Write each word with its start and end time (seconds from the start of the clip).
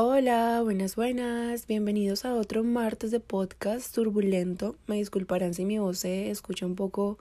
Hola, 0.00 0.60
buenas, 0.62 0.94
buenas. 0.94 1.66
Bienvenidos 1.66 2.24
a 2.24 2.32
otro 2.32 2.62
martes 2.62 3.10
de 3.10 3.18
podcast 3.18 3.92
turbulento. 3.92 4.76
Me 4.86 4.94
disculparán 4.94 5.54
si 5.54 5.64
mi 5.64 5.80
voz 5.80 5.98
se 5.98 6.30
escucha 6.30 6.66
un 6.66 6.76
poco 6.76 7.18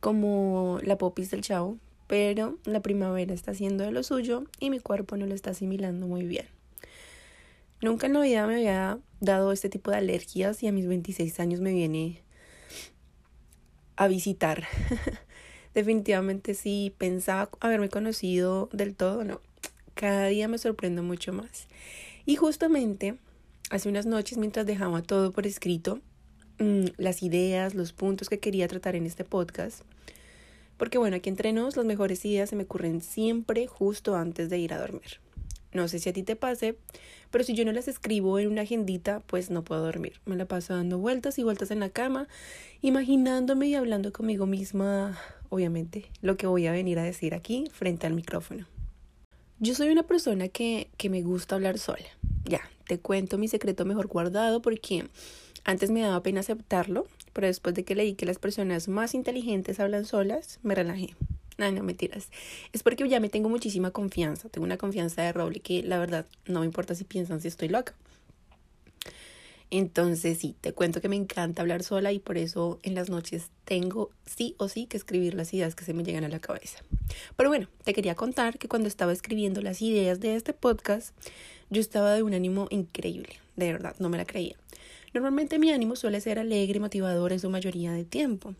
como 0.00 0.78
la 0.82 0.96
popis 0.96 1.30
del 1.30 1.42
chavo, 1.42 1.76
pero 2.06 2.56
la 2.64 2.80
primavera 2.80 3.34
está 3.34 3.50
haciendo 3.50 3.84
de 3.84 3.92
lo 3.92 4.02
suyo 4.02 4.44
y 4.58 4.70
mi 4.70 4.80
cuerpo 4.80 5.18
no 5.18 5.26
lo 5.26 5.34
está 5.34 5.50
asimilando 5.50 6.06
muy 6.06 6.24
bien. 6.24 6.46
Nunca 7.82 8.06
en 8.06 8.14
la 8.14 8.20
vida 8.20 8.46
me 8.46 8.54
había 8.54 8.98
dado 9.20 9.52
este 9.52 9.68
tipo 9.68 9.90
de 9.90 9.98
alergias 9.98 10.62
y 10.62 10.66
a 10.66 10.72
mis 10.72 10.88
26 10.88 11.38
años 11.40 11.60
me 11.60 11.74
viene 11.74 12.22
a 13.96 14.08
visitar. 14.08 14.66
Definitivamente 15.74 16.54
si 16.54 16.94
pensaba 16.96 17.50
haberme 17.60 17.90
conocido 17.90 18.70
del 18.72 18.94
todo, 18.94 19.24
no. 19.24 19.42
Cada 19.98 20.28
día 20.28 20.46
me 20.46 20.58
sorprendo 20.58 21.02
mucho 21.02 21.32
más. 21.32 21.66
Y 22.24 22.36
justamente 22.36 23.16
hace 23.68 23.88
unas 23.88 24.06
noches, 24.06 24.38
mientras 24.38 24.64
dejaba 24.64 25.02
todo 25.02 25.32
por 25.32 25.44
escrito, 25.44 25.98
mm, 26.60 26.84
las 26.98 27.24
ideas, 27.24 27.74
los 27.74 27.92
puntos 27.92 28.28
que 28.28 28.38
quería 28.38 28.68
tratar 28.68 28.94
en 28.94 29.06
este 29.06 29.24
podcast, 29.24 29.82
porque 30.76 30.98
bueno, 30.98 31.16
aquí 31.16 31.28
entre 31.28 31.52
nos, 31.52 31.76
las 31.76 31.84
mejores 31.84 32.24
ideas 32.24 32.48
se 32.48 32.54
me 32.54 32.62
ocurren 32.62 33.00
siempre 33.00 33.66
justo 33.66 34.14
antes 34.14 34.48
de 34.48 34.58
ir 34.58 34.72
a 34.72 34.78
dormir. 34.78 35.18
No 35.72 35.88
sé 35.88 35.98
si 35.98 36.08
a 36.08 36.12
ti 36.12 36.22
te 36.22 36.36
pase, 36.36 36.76
pero 37.32 37.42
si 37.42 37.54
yo 37.54 37.64
no 37.64 37.72
las 37.72 37.88
escribo 37.88 38.38
en 38.38 38.46
una 38.46 38.62
agendita, 38.62 39.18
pues 39.26 39.50
no 39.50 39.64
puedo 39.64 39.82
dormir. 39.82 40.20
Me 40.26 40.36
la 40.36 40.46
paso 40.46 40.76
dando 40.76 40.98
vueltas 40.98 41.40
y 41.40 41.42
vueltas 41.42 41.72
en 41.72 41.80
la 41.80 41.90
cama, 41.90 42.28
imaginándome 42.82 43.66
y 43.66 43.74
hablando 43.74 44.12
conmigo 44.12 44.46
misma, 44.46 45.18
obviamente, 45.48 46.06
lo 46.22 46.36
que 46.36 46.46
voy 46.46 46.68
a 46.68 46.72
venir 46.72 47.00
a 47.00 47.02
decir 47.02 47.34
aquí 47.34 47.64
frente 47.72 48.06
al 48.06 48.14
micrófono. 48.14 48.77
Yo 49.60 49.74
soy 49.74 49.88
una 49.88 50.04
persona 50.04 50.46
que, 50.48 50.88
que 50.96 51.10
me 51.10 51.22
gusta 51.22 51.56
hablar 51.56 51.78
sola. 51.78 52.06
Ya, 52.44 52.60
te 52.86 53.00
cuento 53.00 53.38
mi 53.38 53.48
secreto 53.48 53.84
mejor 53.84 54.06
guardado 54.06 54.62
porque 54.62 55.08
antes 55.64 55.90
me 55.90 56.00
daba 56.00 56.22
pena 56.22 56.40
aceptarlo, 56.40 57.08
pero 57.32 57.48
después 57.48 57.74
de 57.74 57.84
que 57.84 57.96
leí 57.96 58.14
que 58.14 58.24
las 58.24 58.38
personas 58.38 58.86
más 58.86 59.14
inteligentes 59.14 59.80
hablan 59.80 60.04
solas, 60.04 60.60
me 60.62 60.76
relajé. 60.76 61.16
No, 61.56 61.72
no, 61.72 61.82
mentiras. 61.82 62.28
Es 62.72 62.84
porque 62.84 63.08
ya 63.08 63.18
me 63.18 63.30
tengo 63.30 63.48
muchísima 63.48 63.90
confianza. 63.90 64.48
Tengo 64.48 64.64
una 64.64 64.76
confianza 64.76 65.22
de 65.22 65.32
roble 65.32 65.58
que 65.58 65.82
la 65.82 65.98
verdad 65.98 66.24
no 66.46 66.60
me 66.60 66.66
importa 66.66 66.94
si 66.94 67.02
piensan 67.02 67.40
si 67.40 67.48
estoy 67.48 67.68
loca. 67.68 67.94
Entonces 69.70 70.38
sí, 70.38 70.56
te 70.60 70.72
cuento 70.72 71.00
que 71.00 71.10
me 71.10 71.16
encanta 71.16 71.60
hablar 71.60 71.82
sola 71.82 72.10
y 72.12 72.18
por 72.18 72.38
eso 72.38 72.78
en 72.82 72.94
las 72.94 73.10
noches 73.10 73.50
tengo 73.64 74.10
sí 74.24 74.54
o 74.58 74.68
sí 74.68 74.86
que 74.86 74.96
escribir 74.96 75.34
las 75.34 75.52
ideas 75.52 75.74
que 75.74 75.84
se 75.84 75.92
me 75.92 76.04
llegan 76.04 76.24
a 76.24 76.28
la 76.28 76.38
cabeza. 76.38 76.78
Pero 77.36 77.50
bueno, 77.50 77.68
te 77.84 77.92
quería 77.92 78.14
contar 78.14 78.58
que 78.58 78.68
cuando 78.68 78.88
estaba 78.88 79.12
escribiendo 79.12 79.60
las 79.60 79.82
ideas 79.82 80.20
de 80.20 80.36
este 80.36 80.54
podcast, 80.54 81.14
yo 81.68 81.80
estaba 81.80 82.14
de 82.14 82.22
un 82.22 82.32
ánimo 82.32 82.66
increíble, 82.70 83.40
de 83.56 83.72
verdad, 83.72 83.94
no 83.98 84.08
me 84.08 84.16
la 84.16 84.24
creía. 84.24 84.56
Normalmente 85.12 85.58
mi 85.58 85.70
ánimo 85.70 85.96
suele 85.96 86.20
ser 86.20 86.38
alegre 86.38 86.78
y 86.78 86.80
motivador 86.80 87.32
en 87.32 87.40
su 87.40 87.50
mayoría 87.50 87.92
de 87.92 88.04
tiempo. 88.04 88.54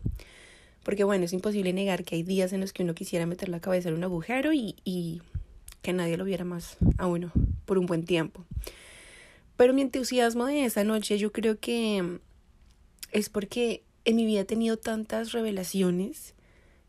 Porque 0.83 1.03
bueno, 1.03 1.25
es 1.25 1.33
imposible 1.33 1.73
negar 1.73 2.03
que 2.03 2.15
hay 2.15 2.23
días 2.23 2.53
en 2.53 2.61
los 2.61 2.71
que 2.73 2.83
uno 2.83 2.93
quisiera 2.93 3.25
meter 3.25 3.49
la 3.49 3.59
cabeza 3.59 3.89
en 3.89 3.95
un 3.95 4.03
agujero 4.03 4.53
y, 4.53 4.75
y 4.83 5.21
que 5.81 5.93
nadie 5.93 6.17
lo 6.17 6.25
viera 6.25 6.45
más 6.45 6.77
a 6.97 7.07
uno 7.07 7.31
por 7.65 7.77
un 7.77 7.85
buen 7.85 8.05
tiempo. 8.05 8.45
Pero 9.59 9.73
mi 9.73 9.81
entusiasmo 9.81 10.45
de 10.45 10.63
esa 10.63 10.85
noche 10.85 11.17
yo 11.17 11.33
creo 11.33 11.59
que 11.59 12.21
es 13.11 13.27
porque 13.27 13.83
en 14.05 14.15
mi 14.15 14.25
vida 14.25 14.39
he 14.39 14.45
tenido 14.45 14.77
tantas 14.77 15.33
revelaciones 15.33 16.33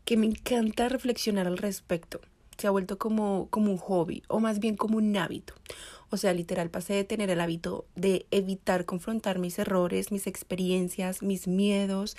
que 0.05 0.15
me 0.15 0.27
encanta 0.27 0.87
reflexionar 0.87 1.47
al 1.47 1.57
respecto. 1.57 2.21
Se 2.57 2.67
ha 2.67 2.71
vuelto 2.71 2.97
como, 2.97 3.49
como 3.49 3.71
un 3.71 3.77
hobby 3.77 4.23
o 4.29 4.39
más 4.39 4.59
bien 4.59 4.77
como 4.77 4.99
un 4.99 5.17
hábito. 5.17 5.53
O 6.11 6.15
sea, 6.15 6.33
literal, 6.33 6.69
pasé 6.69 6.93
de 6.93 7.03
tener 7.03 7.29
el 7.29 7.41
hábito 7.41 7.87
de 7.97 8.25
evitar 8.31 8.85
confrontar 8.85 9.37
mis 9.37 9.59
errores, 9.59 10.13
mis 10.13 10.25
experiencias, 10.25 11.23
mis 11.23 11.49
miedos, 11.49 12.15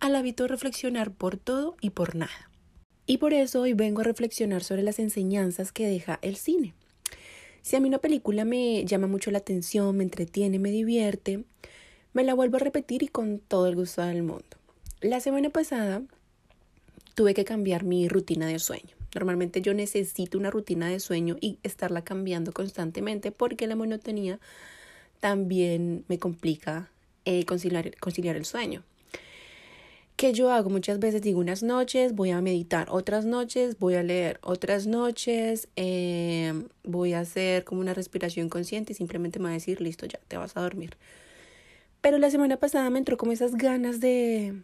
al 0.00 0.16
hábito 0.16 0.42
de 0.42 0.48
reflexionar 0.48 1.12
por 1.12 1.36
todo 1.36 1.76
y 1.80 1.90
por 1.90 2.16
nada. 2.16 2.50
Y 3.06 3.18
por 3.18 3.32
eso 3.32 3.60
hoy 3.60 3.72
vengo 3.74 4.00
a 4.00 4.04
reflexionar 4.04 4.64
sobre 4.64 4.82
las 4.82 4.98
enseñanzas 4.98 5.70
que 5.70 5.86
deja 5.86 6.18
el 6.22 6.34
cine. 6.34 6.74
Si 7.62 7.76
a 7.76 7.80
mí 7.80 7.88
una 7.88 7.98
película 7.98 8.44
me 8.44 8.84
llama 8.84 9.06
mucho 9.06 9.30
la 9.30 9.38
atención, 9.38 9.96
me 9.96 10.02
entretiene, 10.02 10.58
me 10.58 10.70
divierte, 10.70 11.44
me 12.12 12.24
la 12.24 12.34
vuelvo 12.34 12.56
a 12.56 12.60
repetir 12.60 13.04
y 13.04 13.08
con 13.08 13.38
todo 13.38 13.68
el 13.68 13.76
gusto 13.76 14.02
del 14.02 14.24
mundo. 14.24 14.56
La 15.00 15.20
semana 15.20 15.48
pasada 15.50 16.02
tuve 17.14 17.34
que 17.34 17.44
cambiar 17.44 17.84
mi 17.84 18.08
rutina 18.08 18.46
de 18.46 18.58
sueño. 18.58 18.96
Normalmente 19.14 19.62
yo 19.62 19.74
necesito 19.74 20.38
una 20.38 20.50
rutina 20.50 20.88
de 20.88 20.98
sueño 20.98 21.36
y 21.40 21.58
estarla 21.62 22.02
cambiando 22.02 22.52
constantemente 22.52 23.30
porque 23.30 23.66
la 23.66 23.76
monotonía 23.76 24.40
también 25.20 26.04
me 26.08 26.18
complica 26.18 26.90
eh, 27.24 27.44
conciliar, 27.44 27.96
conciliar 27.98 28.36
el 28.36 28.44
sueño 28.44 28.82
que 30.22 30.32
yo 30.32 30.52
hago 30.52 30.70
muchas 30.70 31.00
veces, 31.00 31.20
digo 31.20 31.40
unas 31.40 31.64
noches, 31.64 32.14
voy 32.14 32.30
a 32.30 32.40
meditar, 32.40 32.86
otras 32.90 33.24
noches 33.24 33.76
voy 33.80 33.96
a 33.96 34.04
leer, 34.04 34.38
otras 34.44 34.86
noches 34.86 35.66
eh, 35.74 36.62
voy 36.84 37.12
a 37.12 37.18
hacer 37.18 37.64
como 37.64 37.80
una 37.80 37.92
respiración 37.92 38.48
consciente 38.48 38.92
y 38.92 38.94
simplemente 38.94 39.40
me 39.40 39.46
voy 39.46 39.50
a 39.50 39.54
decir, 39.54 39.80
listo, 39.80 40.06
ya 40.06 40.20
te 40.28 40.36
vas 40.36 40.56
a 40.56 40.60
dormir. 40.60 40.96
Pero 42.02 42.18
la 42.18 42.30
semana 42.30 42.56
pasada 42.58 42.88
me 42.88 43.00
entró 43.00 43.16
como 43.16 43.32
esas 43.32 43.56
ganas 43.56 43.98
de, 43.98 44.62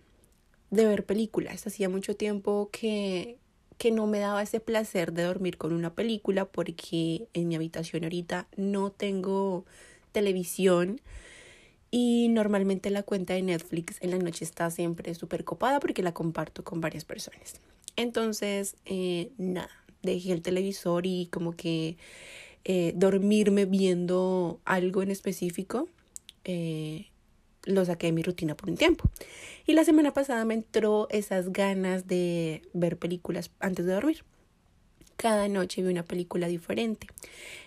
de 0.71 0.87
ver 0.87 1.05
películas. 1.05 1.67
Hacía 1.67 1.89
mucho 1.89 2.15
tiempo 2.15 2.69
que, 2.71 3.37
que 3.79 3.91
no 3.91 4.07
me 4.07 4.21
daba 4.21 4.45
ese 4.45 4.61
placer 4.61 5.13
de 5.13 5.25
dormir 5.25 5.59
con 5.59 5.73
una 5.73 5.93
película 5.93 6.45
porque 6.45 7.27
en 7.35 7.49
mi 7.49 7.57
habitación 7.57 8.05
ahorita 8.05 8.47
no 8.57 8.93
tengo 8.93 9.65
televisión. 10.13 11.01
Y 11.91 12.29
normalmente 12.29 12.91
la 12.91 13.03
cuenta 13.03 13.35
de 13.35 13.43
Netflix 13.43 13.97
en 14.01 14.11
la 14.11 14.19
noche 14.19 14.45
está 14.45 14.71
siempre 14.71 15.15
súper 15.15 15.45
copada 15.45 15.81
porque 15.81 16.03
la 16.03 16.13
comparto 16.13 16.63
con 16.65 16.81
varias 16.81 17.05
personas. 17.05 17.61
Entonces, 17.97 18.77
eh, 18.85 19.31
nada, 19.39 19.71
dejé 20.03 20.33
el 20.33 20.43
televisor 20.43 21.07
y 21.07 21.27
como 21.27 21.53
que 21.53 21.97
eh, 22.65 22.93
dormirme 22.95 23.65
viendo 23.65 24.61
algo 24.65 25.03
en 25.03 25.11
específico, 25.11 25.89
eh, 26.45 27.07
lo 27.65 27.85
saqué 27.85 28.09
de 28.09 28.13
mi 28.13 28.23
rutina 28.23 28.57
por 28.57 28.69
un 28.69 28.77
tiempo. 28.77 29.09
Y 29.67 29.73
la 29.73 29.85
semana 29.85 30.13
pasada 30.13 30.45
me 30.45 30.55
entró 30.55 31.09
esas 31.11 31.53
ganas 31.53 32.07
de 32.07 32.63
ver 32.73 32.99
películas 32.99 33.51
antes 33.61 33.87
de 33.87 33.95
dormir. 33.95 34.25
Cada 35.17 35.49
noche 35.49 35.83
vi 35.83 35.91
una 35.91 36.05
película 36.05 36.47
diferente. 36.47 37.07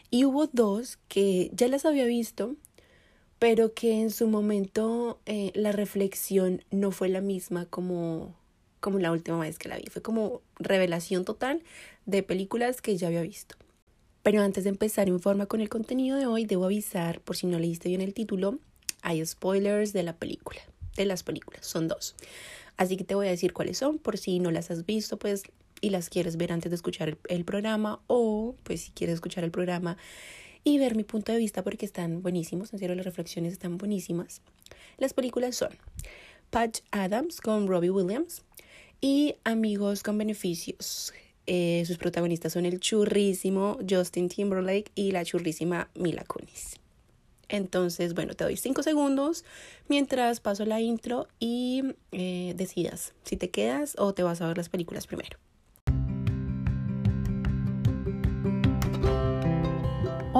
Y 0.09 0.25
hubo 0.25 0.47
dos 0.47 0.99
que 1.07 1.49
ya 1.53 1.67
las 1.67 1.85
había 1.85 2.05
visto, 2.05 2.55
pero 3.41 3.73
que 3.73 3.99
en 3.99 4.11
su 4.11 4.27
momento 4.27 5.19
eh, 5.25 5.51
la 5.55 5.71
reflexión 5.71 6.63
no 6.69 6.91
fue 6.91 7.09
la 7.09 7.21
misma 7.21 7.65
como, 7.65 8.35
como 8.79 8.99
la 8.99 9.11
última 9.11 9.39
vez 9.39 9.57
que 9.57 9.67
la 9.67 9.77
vi. 9.77 9.85
Fue 9.89 10.03
como 10.03 10.43
revelación 10.59 11.25
total 11.25 11.63
de 12.05 12.21
películas 12.21 12.83
que 12.83 12.95
ya 12.97 13.07
había 13.07 13.23
visto. 13.23 13.55
Pero 14.21 14.43
antes 14.43 14.65
de 14.65 14.69
empezar 14.69 15.07
en 15.07 15.19
forma 15.19 15.47
con 15.47 15.59
el 15.59 15.69
contenido 15.69 16.17
de 16.17 16.27
hoy, 16.27 16.45
debo 16.45 16.65
avisar, 16.65 17.19
por 17.21 17.35
si 17.35 17.47
no 17.47 17.57
leíste 17.57 17.89
bien 17.89 18.01
el 18.01 18.13
título, 18.13 18.59
hay 19.01 19.25
spoilers 19.25 19.91
de 19.91 20.03
la 20.03 20.15
película, 20.17 20.61
de 20.95 21.05
las 21.05 21.23
películas, 21.23 21.65
son 21.65 21.87
dos. 21.87 22.13
Así 22.77 22.95
que 22.95 23.03
te 23.03 23.15
voy 23.15 23.25
a 23.25 23.31
decir 23.31 23.53
cuáles 23.53 23.79
son, 23.79 23.97
por 23.97 24.19
si 24.19 24.37
no 24.37 24.51
las 24.51 24.69
has 24.69 24.85
visto, 24.85 25.17
pues, 25.17 25.45
y 25.81 25.89
las 25.89 26.09
quieres 26.09 26.37
ver 26.37 26.51
antes 26.51 26.69
de 26.69 26.75
escuchar 26.75 27.09
el, 27.09 27.17
el 27.27 27.43
programa, 27.43 28.01
o 28.05 28.53
pues 28.61 28.81
si 28.81 28.91
quieres 28.91 29.15
escuchar 29.15 29.43
el 29.43 29.49
programa 29.49 29.97
y 30.63 30.77
ver 30.77 30.95
mi 30.95 31.03
punto 31.03 31.31
de 31.31 31.37
vista 31.37 31.63
porque 31.63 31.85
están 31.85 32.21
buenísimos, 32.21 32.73
en 32.73 32.79
serio 32.79 32.95
las 32.95 33.05
reflexiones 33.05 33.53
están 33.53 33.77
buenísimas. 33.77 34.41
Las 34.97 35.13
películas 35.13 35.55
son 35.55 35.69
Patch 36.49 36.81
Adams 36.91 37.41
con 37.41 37.67
Robbie 37.67 37.89
Williams 37.89 38.43
y 38.99 39.35
Amigos 39.43 40.03
con 40.03 40.17
Beneficios. 40.17 41.13
Eh, 41.47 41.83
sus 41.85 41.97
protagonistas 41.97 42.53
son 42.53 42.65
el 42.65 42.79
churrísimo 42.79 43.79
Justin 43.89 44.29
Timberlake 44.29 44.91
y 44.95 45.11
la 45.11 45.25
churrísima 45.25 45.89
Mila 45.95 46.23
Kunis. 46.25 46.75
Entonces, 47.49 48.13
bueno, 48.13 48.33
te 48.33 48.45
doy 48.45 48.55
cinco 48.55 48.81
segundos 48.83 49.43
mientras 49.89 50.39
paso 50.39 50.65
la 50.65 50.79
intro 50.79 51.27
y 51.39 51.83
eh, 52.11 52.53
decidas 52.55 53.13
si 53.23 53.35
te 53.35 53.49
quedas 53.49 53.95
o 53.97 54.13
te 54.13 54.23
vas 54.23 54.41
a 54.41 54.47
ver 54.47 54.57
las 54.57 54.69
películas 54.69 55.07
primero. 55.07 55.37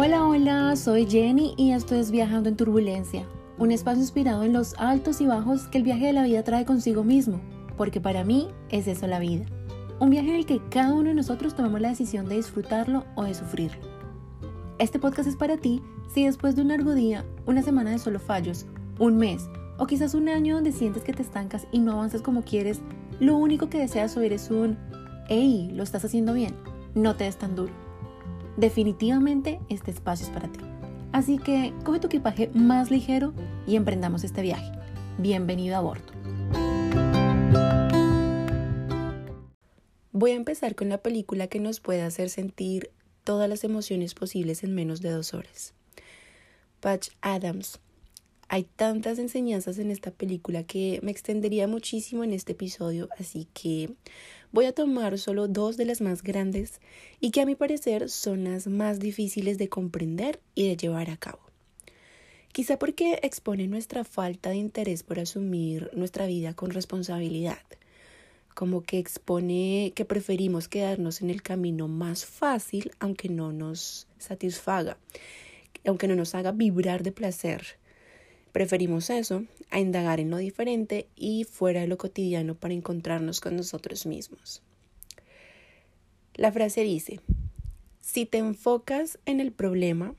Hola, 0.03 0.25
hola, 0.25 0.75
soy 0.77 1.05
Jenny 1.05 1.53
y 1.57 1.73
esto 1.73 1.93
es 1.93 2.09
Viajando 2.09 2.49
en 2.49 2.57
Turbulencia, 2.57 3.23
un 3.59 3.69
espacio 3.69 4.01
inspirado 4.01 4.41
en 4.41 4.51
los 4.51 4.73
altos 4.79 5.21
y 5.21 5.27
bajos 5.27 5.67
que 5.67 5.77
el 5.77 5.83
viaje 5.83 6.07
de 6.07 6.13
la 6.13 6.23
vida 6.23 6.41
trae 6.41 6.65
consigo 6.65 7.03
mismo, 7.03 7.39
porque 7.77 8.01
para 8.01 8.23
mí 8.23 8.47
es 8.71 8.87
eso 8.87 9.05
la 9.05 9.19
vida. 9.19 9.45
Un 9.99 10.09
viaje 10.09 10.29
en 10.29 10.37
el 10.37 10.47
que 10.47 10.59
cada 10.71 10.95
uno 10.95 11.09
de 11.09 11.13
nosotros 11.13 11.53
tomamos 11.53 11.81
la 11.81 11.89
decisión 11.89 12.27
de 12.27 12.37
disfrutarlo 12.37 13.05
o 13.13 13.25
de 13.25 13.35
sufrirlo. 13.35 13.79
Este 14.79 14.97
podcast 14.97 15.29
es 15.29 15.35
para 15.35 15.57
ti 15.57 15.83
si 16.11 16.25
después 16.25 16.55
de 16.55 16.63
un 16.63 16.69
largo 16.69 16.95
día, 16.95 17.23
una 17.45 17.61
semana 17.61 17.91
de 17.91 17.99
solo 17.99 18.17
fallos, 18.17 18.65
un 18.97 19.17
mes 19.17 19.47
o 19.77 19.85
quizás 19.85 20.15
un 20.15 20.29
año 20.29 20.55
donde 20.55 20.71
sientes 20.71 21.03
que 21.03 21.13
te 21.13 21.21
estancas 21.21 21.67
y 21.71 21.77
no 21.77 21.91
avanzas 21.91 22.23
como 22.23 22.41
quieres, 22.41 22.81
lo 23.19 23.35
único 23.35 23.69
que 23.69 23.77
deseas 23.77 24.17
oír 24.17 24.33
es 24.33 24.49
un, 24.49 24.79
hey, 25.29 25.69
lo 25.75 25.83
estás 25.83 26.03
haciendo 26.03 26.33
bien, 26.33 26.55
no 26.95 27.15
te 27.15 27.25
des 27.25 27.37
tan 27.37 27.55
duro 27.55 27.90
definitivamente 28.57 29.59
este 29.69 29.91
espacio 29.91 30.27
es 30.27 30.31
para 30.31 30.51
ti. 30.51 30.59
Así 31.11 31.37
que 31.37 31.73
coge 31.83 31.99
tu 31.99 32.07
equipaje 32.07 32.49
más 32.53 32.89
ligero 32.89 33.33
y 33.67 33.75
emprendamos 33.75 34.23
este 34.23 34.41
viaje. 34.41 34.71
Bienvenido 35.17 35.75
a 35.75 35.81
bordo. 35.81 36.13
Voy 40.13 40.31
a 40.31 40.35
empezar 40.35 40.75
con 40.75 40.89
la 40.89 40.99
película 40.99 41.47
que 41.47 41.59
nos 41.59 41.79
puede 41.79 42.01
hacer 42.01 42.29
sentir 42.29 42.91
todas 43.23 43.49
las 43.49 43.63
emociones 43.63 44.13
posibles 44.13 44.63
en 44.63 44.75
menos 44.75 45.01
de 45.01 45.11
dos 45.11 45.33
horas. 45.33 45.73
Patch 46.79 47.09
Adams. 47.21 47.79
Hay 48.53 48.65
tantas 48.65 49.17
enseñanzas 49.17 49.79
en 49.79 49.91
esta 49.91 50.11
película 50.11 50.63
que 50.63 50.99
me 51.03 51.11
extendería 51.11 51.69
muchísimo 51.69 52.25
en 52.25 52.33
este 52.33 52.51
episodio, 52.51 53.07
así 53.17 53.47
que 53.53 53.93
voy 54.51 54.65
a 54.65 54.73
tomar 54.73 55.17
solo 55.19 55.47
dos 55.47 55.77
de 55.77 55.85
las 55.85 56.01
más 56.01 56.21
grandes 56.21 56.81
y 57.21 57.31
que 57.31 57.39
a 57.39 57.45
mi 57.45 57.55
parecer 57.55 58.09
son 58.09 58.43
las 58.43 58.67
más 58.67 58.99
difíciles 58.99 59.57
de 59.57 59.69
comprender 59.69 60.41
y 60.53 60.67
de 60.67 60.75
llevar 60.75 61.11
a 61.11 61.15
cabo. 61.15 61.39
Quizá 62.51 62.77
porque 62.77 63.21
expone 63.23 63.67
nuestra 63.67 64.03
falta 64.03 64.49
de 64.49 64.57
interés 64.57 65.03
por 65.03 65.21
asumir 65.21 65.89
nuestra 65.93 66.25
vida 66.25 66.53
con 66.53 66.71
responsabilidad 66.71 67.59
como 68.53 68.81
que 68.81 68.99
expone 68.99 69.93
que 69.95 70.03
preferimos 70.03 70.67
quedarnos 70.67 71.21
en 71.21 71.29
el 71.29 71.41
camino 71.41 71.87
más 71.87 72.25
fácil 72.25 72.91
aunque 72.99 73.29
no 73.29 73.53
nos 73.53 74.07
satisfaga, 74.17 74.97
aunque 75.85 76.09
no 76.09 76.17
nos 76.17 76.35
haga 76.35 76.51
vibrar 76.51 77.01
de 77.01 77.13
placer. 77.13 77.79
Preferimos 78.51 79.09
eso 79.09 79.45
a 79.69 79.79
indagar 79.79 80.19
en 80.19 80.29
lo 80.29 80.37
diferente 80.37 81.07
y 81.15 81.45
fuera 81.45 81.81
de 81.81 81.87
lo 81.87 81.97
cotidiano 81.97 82.55
para 82.55 82.73
encontrarnos 82.73 83.39
con 83.39 83.55
nosotros 83.55 84.05
mismos. 84.05 84.61
La 86.35 86.51
frase 86.51 86.81
dice, 86.81 87.19
si 88.01 88.25
te 88.25 88.39
enfocas 88.39 89.19
en 89.25 89.39
el 89.39 89.51
problema, 89.51 90.15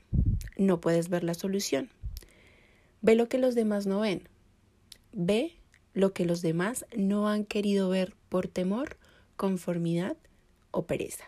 no 0.57 0.81
puedes 0.81 1.09
ver 1.09 1.25
la 1.25 1.35
solución. 1.35 1.91
Ve 3.01 3.17
lo 3.17 3.29
que 3.29 3.39
los 3.39 3.55
demás 3.55 3.87
no 3.87 4.01
ven. 4.01 4.29
Ve 5.13 5.57
lo 5.93 6.13
que 6.13 6.25
los 6.25 6.41
demás 6.41 6.87
no 6.97 7.29
han 7.29 7.45
querido 7.45 7.89
ver 7.89 8.15
por 8.29 8.49
temor, 8.49 8.97
conformidad 9.37 10.17
o 10.71 10.87
pereza. 10.87 11.25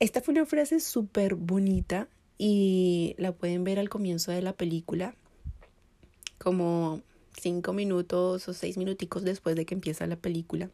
Esta 0.00 0.20
fue 0.20 0.32
una 0.32 0.46
frase 0.46 0.80
súper 0.80 1.34
bonita 1.34 2.08
y 2.38 3.14
la 3.18 3.32
pueden 3.32 3.64
ver 3.64 3.78
al 3.78 3.88
comienzo 3.88 4.32
de 4.32 4.42
la 4.42 4.52
película, 4.52 5.14
como 6.44 7.00
cinco 7.36 7.72
minutos 7.72 8.48
o 8.48 8.54
seis 8.54 8.76
minuticos 8.76 9.24
después 9.24 9.56
de 9.56 9.66
que 9.66 9.74
empieza 9.74 10.06
la 10.06 10.14
película. 10.14 10.70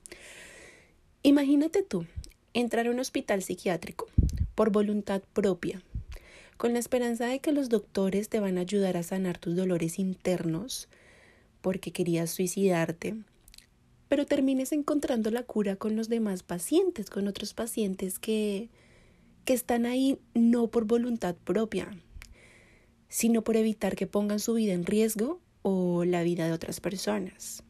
Imagínate 1.23 1.83
tú 1.83 2.05
entrar 2.53 2.87
a 2.87 2.91
un 2.91 2.99
hospital 2.99 3.43
psiquiátrico 3.43 4.07
por 4.55 4.71
voluntad 4.71 5.23
propia, 5.33 5.83
con 6.59 6.75
la 6.75 6.79
esperanza 6.79 7.27
de 7.27 7.39
que 7.39 7.53
los 7.53 7.71
doctores 7.71 8.29
te 8.29 8.41
van 8.41 8.59
a 8.59 8.63
ayudar 8.63 8.99
a 8.99 9.03
sanar 9.03 9.39
tus 9.39 9.57
dolores 9.57 9.99
internos 9.99 10.89
porque 11.63 11.93
querías 11.93 12.31
suicidarte 12.31 13.17
pero 14.11 14.27
termines 14.27 14.73
encontrando 14.73 15.31
la 15.31 15.45
cura 15.45 15.77
con 15.77 15.95
los 15.95 16.09
demás 16.09 16.43
pacientes, 16.43 17.11
con 17.11 17.29
otros 17.29 17.55
pacientes 17.55 18.19
que, 18.19 18.69
que 19.45 19.53
están 19.53 19.87
ahí 19.87 20.19
no 20.35 20.67
por 20.67 20.85
voluntad 20.85 21.37
propia, 21.37 21.97
sino 23.09 23.43
por 23.43 23.55
evitar 23.55 23.95
que 23.95 24.09
pongan 24.09 24.41
su 24.41 24.55
vida 24.55 24.73
en 24.73 24.85
riesgo 24.85 25.39
o 25.63 26.05
la 26.05 26.23
vida 26.23 26.47
de 26.47 26.53
otras 26.53 26.81
personas. 26.81 27.63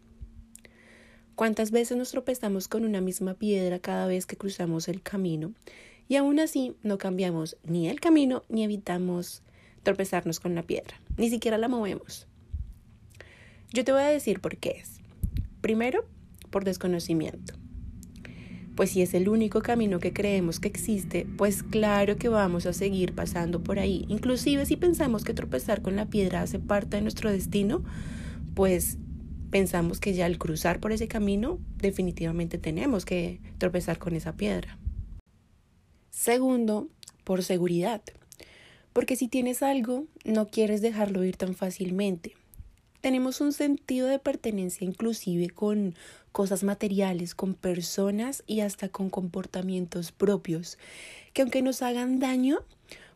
¿Cuántas 1.34 1.70
veces 1.70 1.96
nos 1.96 2.10
tropezamos 2.10 2.69
con 2.69 2.84
una 2.84 3.00
misma 3.00 3.34
piedra 3.34 3.78
cada 3.78 4.06
vez 4.06 4.26
que 4.26 4.37
cruzamos 4.37 4.88
el 4.88 5.02
camino? 5.02 5.54
Y 6.08 6.16
aún 6.16 6.40
así 6.40 6.76
no 6.82 6.98
cambiamos 6.98 7.56
ni 7.62 7.88
el 7.88 8.00
camino 8.00 8.42
ni 8.48 8.64
evitamos 8.64 9.42
tropezarnos 9.82 10.40
con 10.40 10.54
la 10.54 10.62
piedra, 10.62 11.00
ni 11.16 11.31
siquiera 11.31 11.56
la 11.56 11.69
movemos. 11.69 12.26
Yo 13.72 13.84
te 13.84 13.92
voy 13.92 14.02
a 14.02 14.06
decir 14.06 14.40
por 14.40 14.56
qué 14.56 14.70
es. 14.82 15.00
Primero, 15.60 16.04
por 16.50 16.64
desconocimiento. 16.64 17.60
Pues 18.75 18.90
si 18.90 19.02
es 19.02 19.14
el 19.14 19.28
único 19.28 19.61
camino 19.62 19.99
que 19.99 20.12
creemos 20.12 20.61
que 20.61 20.69
existe, 20.69 21.26
pues 21.37 21.62
claro 21.62 22.17
que 22.17 22.28
vamos 22.28 22.67
a 22.67 22.72
seguir 22.72 23.14
pasando 23.14 23.62
por 23.62 23.78
ahí. 23.78 24.06
Inclusive 24.08 24.64
si 24.67 24.76
pensamos 24.76 25.25
que 25.25 25.34
tropezar 25.34 25.82
con 25.82 25.96
la 25.96 26.06
piedra 26.06 26.43
hace 26.43 26.58
parte 26.58 26.96
de 26.96 27.02
nuestro 27.02 27.31
destino, 27.31 27.82
pues 28.55 28.99
pensamos 29.50 30.00
que 30.00 30.14
ya 30.14 30.26
al 30.26 30.38
cruzar 30.38 30.81
por 30.81 30.93
ese 30.93 31.08
camino 31.08 31.58
definitivamente 31.76 32.58
tenemos 32.58 33.05
que 33.05 33.40
tropezar 33.58 33.99
con 33.99 34.14
esa 34.14 34.37
piedra. 34.37 34.78
Segundo, 36.11 36.88
por 37.25 37.43
seguridad. 37.43 38.02
Porque 38.93 39.16
si 39.16 39.28
tienes 39.28 39.62
algo, 39.62 40.06
no 40.25 40.49
quieres 40.49 40.82
dejarlo 40.82 41.25
ir 41.25 41.37
tan 41.37 41.55
fácilmente. 41.55 42.34
Tenemos 43.00 43.40
un 43.40 43.52
sentido 43.52 44.08
de 44.08 44.19
pertenencia 44.19 44.84
inclusive 44.84 45.49
con 45.49 45.94
cosas 46.32 46.65
materiales, 46.65 47.35
con 47.35 47.55
personas 47.55 48.43
y 48.47 48.61
hasta 48.61 48.88
con 48.88 49.11
comportamientos 49.11 50.12
propios, 50.12 50.79
que 51.32 51.43
aunque 51.43 51.62
nos 51.62 51.82
hagan 51.82 52.19
daño, 52.19 52.61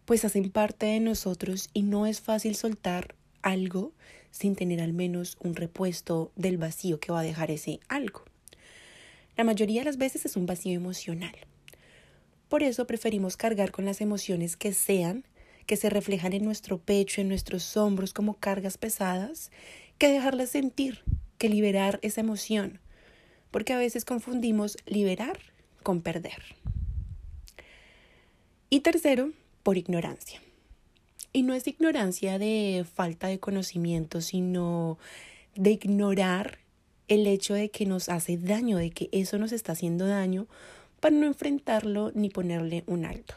pues 0.04 0.24
hacen 0.24 0.50
parte 0.50 0.86
de 0.86 1.00
nosotros 1.00 1.70
y 1.72 1.82
no 1.82 2.06
es 2.06 2.20
fácil 2.20 2.54
soltar 2.54 3.14
algo 3.42 3.92
sin 4.30 4.56
tener 4.56 4.80
al 4.80 4.92
menos 4.92 5.36
un 5.40 5.54
repuesto 5.54 6.32
del 6.36 6.58
vacío 6.58 6.98
que 7.00 7.12
va 7.12 7.20
a 7.20 7.24
dejar 7.24 7.50
ese 7.50 7.80
algo. 7.88 8.24
La 9.36 9.44
mayoría 9.44 9.80
de 9.80 9.86
las 9.86 9.96
veces 9.98 10.26
es 10.26 10.36
un 10.36 10.46
vacío 10.46 10.74
emocional. 10.74 11.34
Por 12.48 12.62
eso 12.62 12.86
preferimos 12.86 13.36
cargar 13.36 13.70
con 13.72 13.84
las 13.84 14.00
emociones 14.00 14.56
que 14.56 14.72
sean 14.72 15.24
que 15.66 15.76
se 15.76 15.90
reflejan 15.90 16.32
en 16.32 16.44
nuestro 16.44 16.78
pecho, 16.78 17.20
en 17.20 17.28
nuestros 17.28 17.76
hombros 17.76 18.12
como 18.12 18.34
cargas 18.34 18.78
pesadas, 18.78 19.50
que 19.98 20.08
dejarlas 20.08 20.50
sentir, 20.50 21.02
que 21.38 21.48
liberar 21.48 21.98
esa 22.02 22.20
emoción, 22.20 22.80
porque 23.54 23.72
a 23.72 23.78
veces 23.78 24.04
confundimos 24.04 24.76
liberar 24.84 25.38
con 25.84 26.02
perder. 26.02 26.42
Y 28.68 28.80
tercero, 28.80 29.30
por 29.62 29.78
ignorancia. 29.78 30.42
Y 31.32 31.44
no 31.44 31.54
es 31.54 31.68
ignorancia 31.68 32.40
de 32.40 32.84
falta 32.92 33.28
de 33.28 33.38
conocimiento, 33.38 34.22
sino 34.22 34.98
de 35.54 35.70
ignorar 35.70 36.58
el 37.06 37.28
hecho 37.28 37.54
de 37.54 37.70
que 37.70 37.86
nos 37.86 38.08
hace 38.08 38.36
daño, 38.36 38.76
de 38.76 38.90
que 38.90 39.08
eso 39.12 39.38
nos 39.38 39.52
está 39.52 39.70
haciendo 39.70 40.08
daño, 40.08 40.48
para 40.98 41.14
no 41.14 41.26
enfrentarlo 41.26 42.10
ni 42.12 42.30
ponerle 42.30 42.82
un 42.88 43.04
alto 43.04 43.36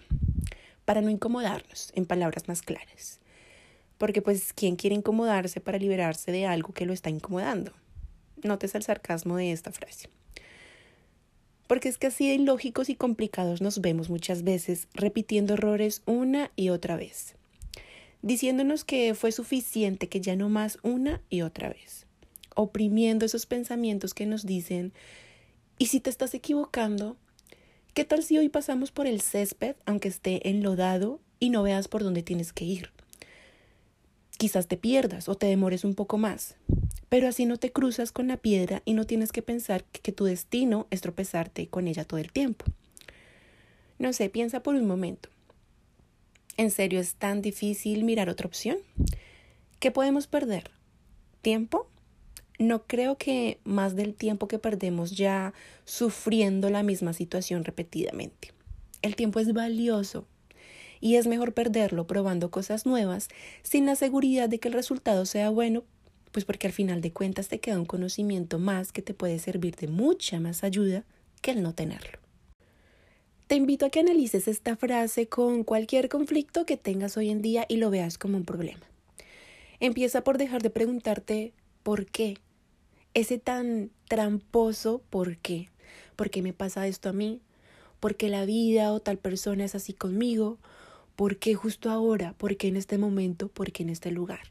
para 0.83 1.01
no 1.01 1.11
incomodarnos, 1.11 1.91
en 1.93 2.07
palabras 2.07 2.47
más 2.47 2.63
claras. 2.63 3.19
Porque 3.99 4.23
pues, 4.23 4.51
¿quién 4.53 4.77
quiere 4.77 4.95
incomodarse 4.95 5.59
para 5.59 5.77
liberarse 5.77 6.31
de 6.31 6.47
algo 6.47 6.73
que 6.73 6.87
lo 6.87 6.94
está 6.94 7.11
incomodando? 7.11 7.71
Notes 8.47 8.75
el 8.75 8.83
sarcasmo 8.83 9.37
de 9.37 9.51
esta 9.51 9.71
frase. 9.71 10.09
Porque 11.68 11.89
es 11.89 11.97
que 11.97 12.07
así 12.07 12.27
de 12.30 12.35
ilógicos 12.35 12.89
y 12.89 12.95
complicados 12.95 13.61
nos 13.61 13.81
vemos 13.81 14.09
muchas 14.09 14.44
veces 14.44 14.87
repitiendo 14.94 15.56
errores 15.56 16.01
una 16.06 16.51
y 16.56 16.69
otra 16.69 16.95
vez, 16.95 17.35
diciéndonos 18.21 18.85
que 18.85 19.13
fue 19.13 19.31
suficiente 19.31 20.07
que 20.07 20.21
ya 20.21 20.35
no 20.35 20.47
más 20.49 20.80
una 20.81 21.21
y 21.30 21.42
otra 21.42 21.69
vez, 21.69 22.06
oprimiendo 22.56 23.25
esos 23.25 23.45
pensamientos 23.45 24.13
que 24.13 24.25
nos 24.25 24.45
dicen, 24.45 24.94
y 25.77 25.87
si 25.87 25.99
te 25.99 26.09
estás 26.09 26.33
equivocando, 26.33 27.18
¿Qué 27.97 28.06
tal 28.06 28.21
si 28.21 28.37
hoy 28.37 28.47
pasamos 28.47 28.92
por 28.92 29.07
el 29.07 29.21
césped, 29.21 29.75
aunque 29.87 30.07
esté 30.07 30.49
enlodado, 30.49 31.19
y 31.39 31.49
no 31.49 31.63
veas 31.63 31.87
por 31.87 32.04
dónde 32.04 32.21
tienes 32.21 32.54
que 32.54 32.63
ir? 32.63 32.92
Quizás 34.37 34.67
te 34.67 34.77
pierdas 34.77 35.29
o 35.29 35.35
te 35.35 35.47
demores 35.47 35.83
un 35.83 35.95
poco 35.95 36.17
más, 36.17 36.56
pero 37.09 37.27
así 37.27 37.45
no 37.45 37.57
te 37.57 37.71
cruzas 37.71 38.11
con 38.11 38.27
la 38.27 38.37
piedra 38.37 38.81
y 38.85 38.94
no 38.94 39.06
tienes 39.06 39.31
que 39.31 39.41
pensar 39.41 39.83
que, 39.85 40.11
tu 40.11 40.25
destino 40.25 40.87
es 40.91 41.01
tropezarte 41.01 41.67
con 41.67 41.87
ella 41.87 42.06
todo 42.06 42.19
el 42.19 42.31
tiempo. 42.31 42.65
No 43.99 44.13
sé, 44.13 44.29
piensa 44.29 44.61
por 44.61 44.75
un 44.75 44.85
momento. 44.85 45.29
¿En 46.56 46.71
serio 46.71 46.99
es 46.99 47.15
tan 47.15 47.41
difícil 47.41 48.03
mirar 48.03 48.29
otra 48.29 48.47
opción? 48.47 48.77
¿Qué 49.79 49.91
podemos 49.91 50.27
perder? 50.27 50.71
¿Tiempo? 51.41 51.87
no 52.59 52.83
creo 52.87 53.17
que 53.17 53.59
más 53.63 53.95
del 53.95 54.13
tiempo 54.15 54.47
que 54.47 54.59
perdemos 54.59 55.11
ya 55.11 55.53
sufriendo 55.85 56.69
la 56.69 56.83
misma 56.83 57.13
situación 57.13 57.63
repetidamente. 57.63 58.51
El 59.01 59.15
tiempo 59.15 59.39
es 59.39 59.53
valioso 59.53 60.25
y 60.99 61.16
es 61.16 61.27
mejor 61.27 61.54
perderlo 61.54 62.07
probando 62.07 62.51
cosas 62.51 62.85
nuevas 62.85 63.27
sin 63.63 63.85
la 63.85 63.95
seguridad 63.95 64.49
de 64.49 64.59
que 64.59 64.68
el 64.68 64.73
resultado 64.73 65.25
sea 65.25 65.49
bueno, 65.49 65.83
pues 66.31 66.45
porque 66.45 66.68
al 66.68 66.73
final 66.73 67.01
de 67.01 67.11
cuentas 67.11 67.47
te 67.47 67.59
queda 67.59 67.80
un 67.80 67.85
conocimiento 67.85 68.59
más 68.59 68.92
que 68.92 69.01
te 69.01 69.13
puede 69.13 69.39
servir 69.39 69.75
de 69.75 69.87
mucha 69.87 70.39
más 70.39 70.63
ayuda 70.63 71.04
que 71.42 71.51
el 71.51 71.63
no 71.63 71.73
tenerlo. 71.73 72.19
Te 73.47 73.56
invito 73.56 73.85
a 73.85 73.89
que 73.89 74.01
analices 74.01 74.49
esta 74.49 74.75
frase 74.75 75.27
con 75.30 75.63
cualquier 75.63 76.09
conflicto 76.09 76.66
que 76.66 76.75
tengas 76.75 77.16
hoy 77.16 77.30
en 77.30 77.42
día 77.42 77.66
y 77.69 77.77
lo 77.77 77.89
veas 77.89 78.18
como 78.18 78.35
un 78.37 78.44
problema. 78.44 78.85
Empieza 79.80 80.23
por 80.23 80.37
dejar 80.37 80.61
de 80.61 80.69
preguntarte 80.69 81.54
¿por 81.83 82.07
qué? 82.07 82.37
ese 83.13 83.39
tan 83.39 83.89
tramposo 84.09 85.01
¿por 85.09 85.37
qué? 85.37 85.69
¿Por 86.16 86.30
qué 86.30 86.42
me 86.42 86.54
pasa 86.54 86.87
esto 86.87 87.09
a 87.09 87.13
mí? 87.13 87.42
¿Por 87.99 88.16
qué 88.16 88.30
la 88.30 88.45
vida 88.45 88.92
o 88.92 88.99
tal 88.99 89.18
persona 89.18 89.66
es 89.66 89.75
así 89.75 89.94
conmigo? 89.94 90.57
¿Por 91.18 91.38
qué 91.38 91.56
justo 91.56 91.90
ahora? 91.90 92.36
¿Por 92.38 92.57
qué 92.57 92.68
en 92.68 92.76
este 92.76 93.00
momento? 93.00 93.47
¿Por 93.47 93.71
qué 93.71 93.81
en 93.81 93.90
este 93.90 94.12
lugar? 94.12 94.42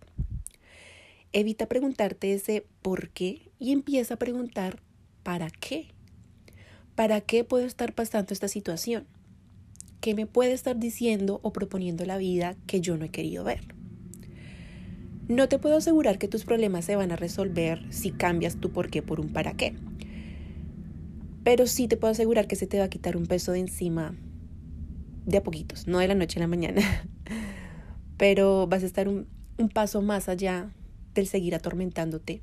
Evita 1.33 1.67
preguntarte 1.67 2.33
ese 2.33 2.67
por 2.83 3.11
qué 3.11 3.53
y 3.61 3.71
empieza 3.71 4.15
a 4.15 4.19
preguntar 4.19 4.81
¿para 5.23 5.49
qué? 5.49 5.87
¿Para 6.97 7.21
qué 7.21 7.45
puedo 7.45 7.65
estar 7.65 7.95
pasando 7.95 8.35
esta 8.35 8.49
situación? 8.49 9.07
¿Qué 10.01 10.17
me 10.17 10.27
puede 10.27 10.55
estar 10.55 10.77
diciendo 10.77 11.39
o 11.45 11.53
proponiendo 11.53 12.05
la 12.05 12.19
vida 12.19 12.57
que 12.67 12.81
yo 12.81 12.97
no 12.97 13.05
he 13.05 13.11
querido 13.11 13.45
ver? 13.45 13.61
No 15.29 15.49
te 15.49 15.61
puedo 15.61 15.77
asegurar 15.77 16.19
que 16.19 16.27
tus 16.27 16.45
problemas 16.45 16.85
se 16.85 16.97
van 16.97 17.13
a 17.13 17.17
resolver 17.17 17.81
si 17.91 18.11
cambias 18.11 18.57
tu 18.57 18.73
por 18.73 18.91
qué 18.91 19.03
por 19.03 19.21
un 19.21 19.33
para 19.33 19.57
qué. 19.57 19.77
Pero 21.45 21.69
sí 21.69 21.87
te 21.87 21.97
puedo 21.97 22.11
asegurar 22.11 22.49
que 22.49 22.57
se 22.57 22.67
te 22.67 22.81
va 22.81 22.87
a 22.87 22.91
quitar 22.91 23.17
un 23.17 23.27
peso 23.27 23.53
de 23.53 23.61
encima 23.61 24.17
de 25.27 25.39
a 25.39 25.43
poquitos, 25.43 25.87
no 25.87 25.99
de 25.99 26.09
la 26.09 26.15
noche 26.15 26.39
a 26.39 26.41
la 26.41 26.47
mañana. 26.47 26.81
Pero 28.17 28.67
vas 28.67 28.83
a 28.83 28.87
estar 28.87 29.09
un, 29.09 29.27
paso 29.75 30.01
más 30.01 30.29
allá 30.29 30.73
del 31.13 31.27
seguir 31.27 31.55
atormentándote, 31.55 32.41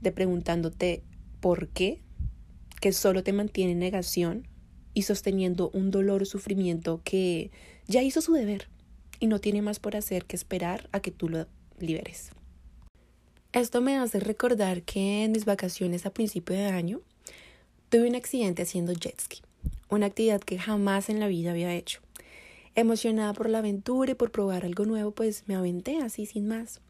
de 0.00 0.12
preguntándote 0.12 1.02
por 1.40 1.68
qué, 1.68 2.02
que 2.80 2.92
solo 2.92 3.24
te 3.24 3.32
mantiene 3.32 3.72
en 3.72 3.78
negación 3.78 4.46
y 4.92 5.02
sosteniendo 5.02 5.70
un 5.70 5.90
dolor 5.90 6.22
o 6.22 6.26
sufrimiento 6.26 7.00
que 7.02 7.50
ya 7.86 8.02
hizo 8.02 8.20
su 8.20 8.34
deber 8.34 8.68
y 9.18 9.26
no 9.26 9.40
tiene 9.40 9.62
más 9.62 9.80
por 9.80 9.96
hacer 9.96 10.26
que 10.26 10.36
esperar 10.36 10.88
a 10.92 11.00
que 11.00 11.10
tú 11.10 11.28
lo 11.28 11.46
liberes. 11.78 12.30
Esto 13.52 13.80
me 13.80 13.96
hace 13.96 14.20
recordar 14.20 14.82
que 14.82 15.24
en 15.24 15.32
mis 15.32 15.44
vacaciones 15.44 16.06
a 16.06 16.12
principio 16.12 16.56
de 16.56 16.66
año 16.66 17.00
tuve 17.88 18.08
un 18.08 18.16
accidente 18.16 18.62
haciendo 18.62 18.92
jet 18.92 19.20
ski, 19.20 19.42
una 19.88 20.06
actividad 20.06 20.40
que 20.40 20.58
jamás 20.58 21.08
en 21.08 21.20
la 21.20 21.28
vida 21.28 21.50
había 21.50 21.74
hecho. 21.74 22.00
Emocionada 22.74 23.32
por 23.32 23.48
la 23.48 23.58
aventura 23.58 24.12
y 24.12 24.14
por 24.14 24.30
probar 24.30 24.64
algo 24.64 24.84
nuevo, 24.84 25.12
pues 25.12 25.44
me 25.46 25.54
aventé 25.54 26.00
así 26.00 26.26
sin 26.26 26.48
más 26.48 26.80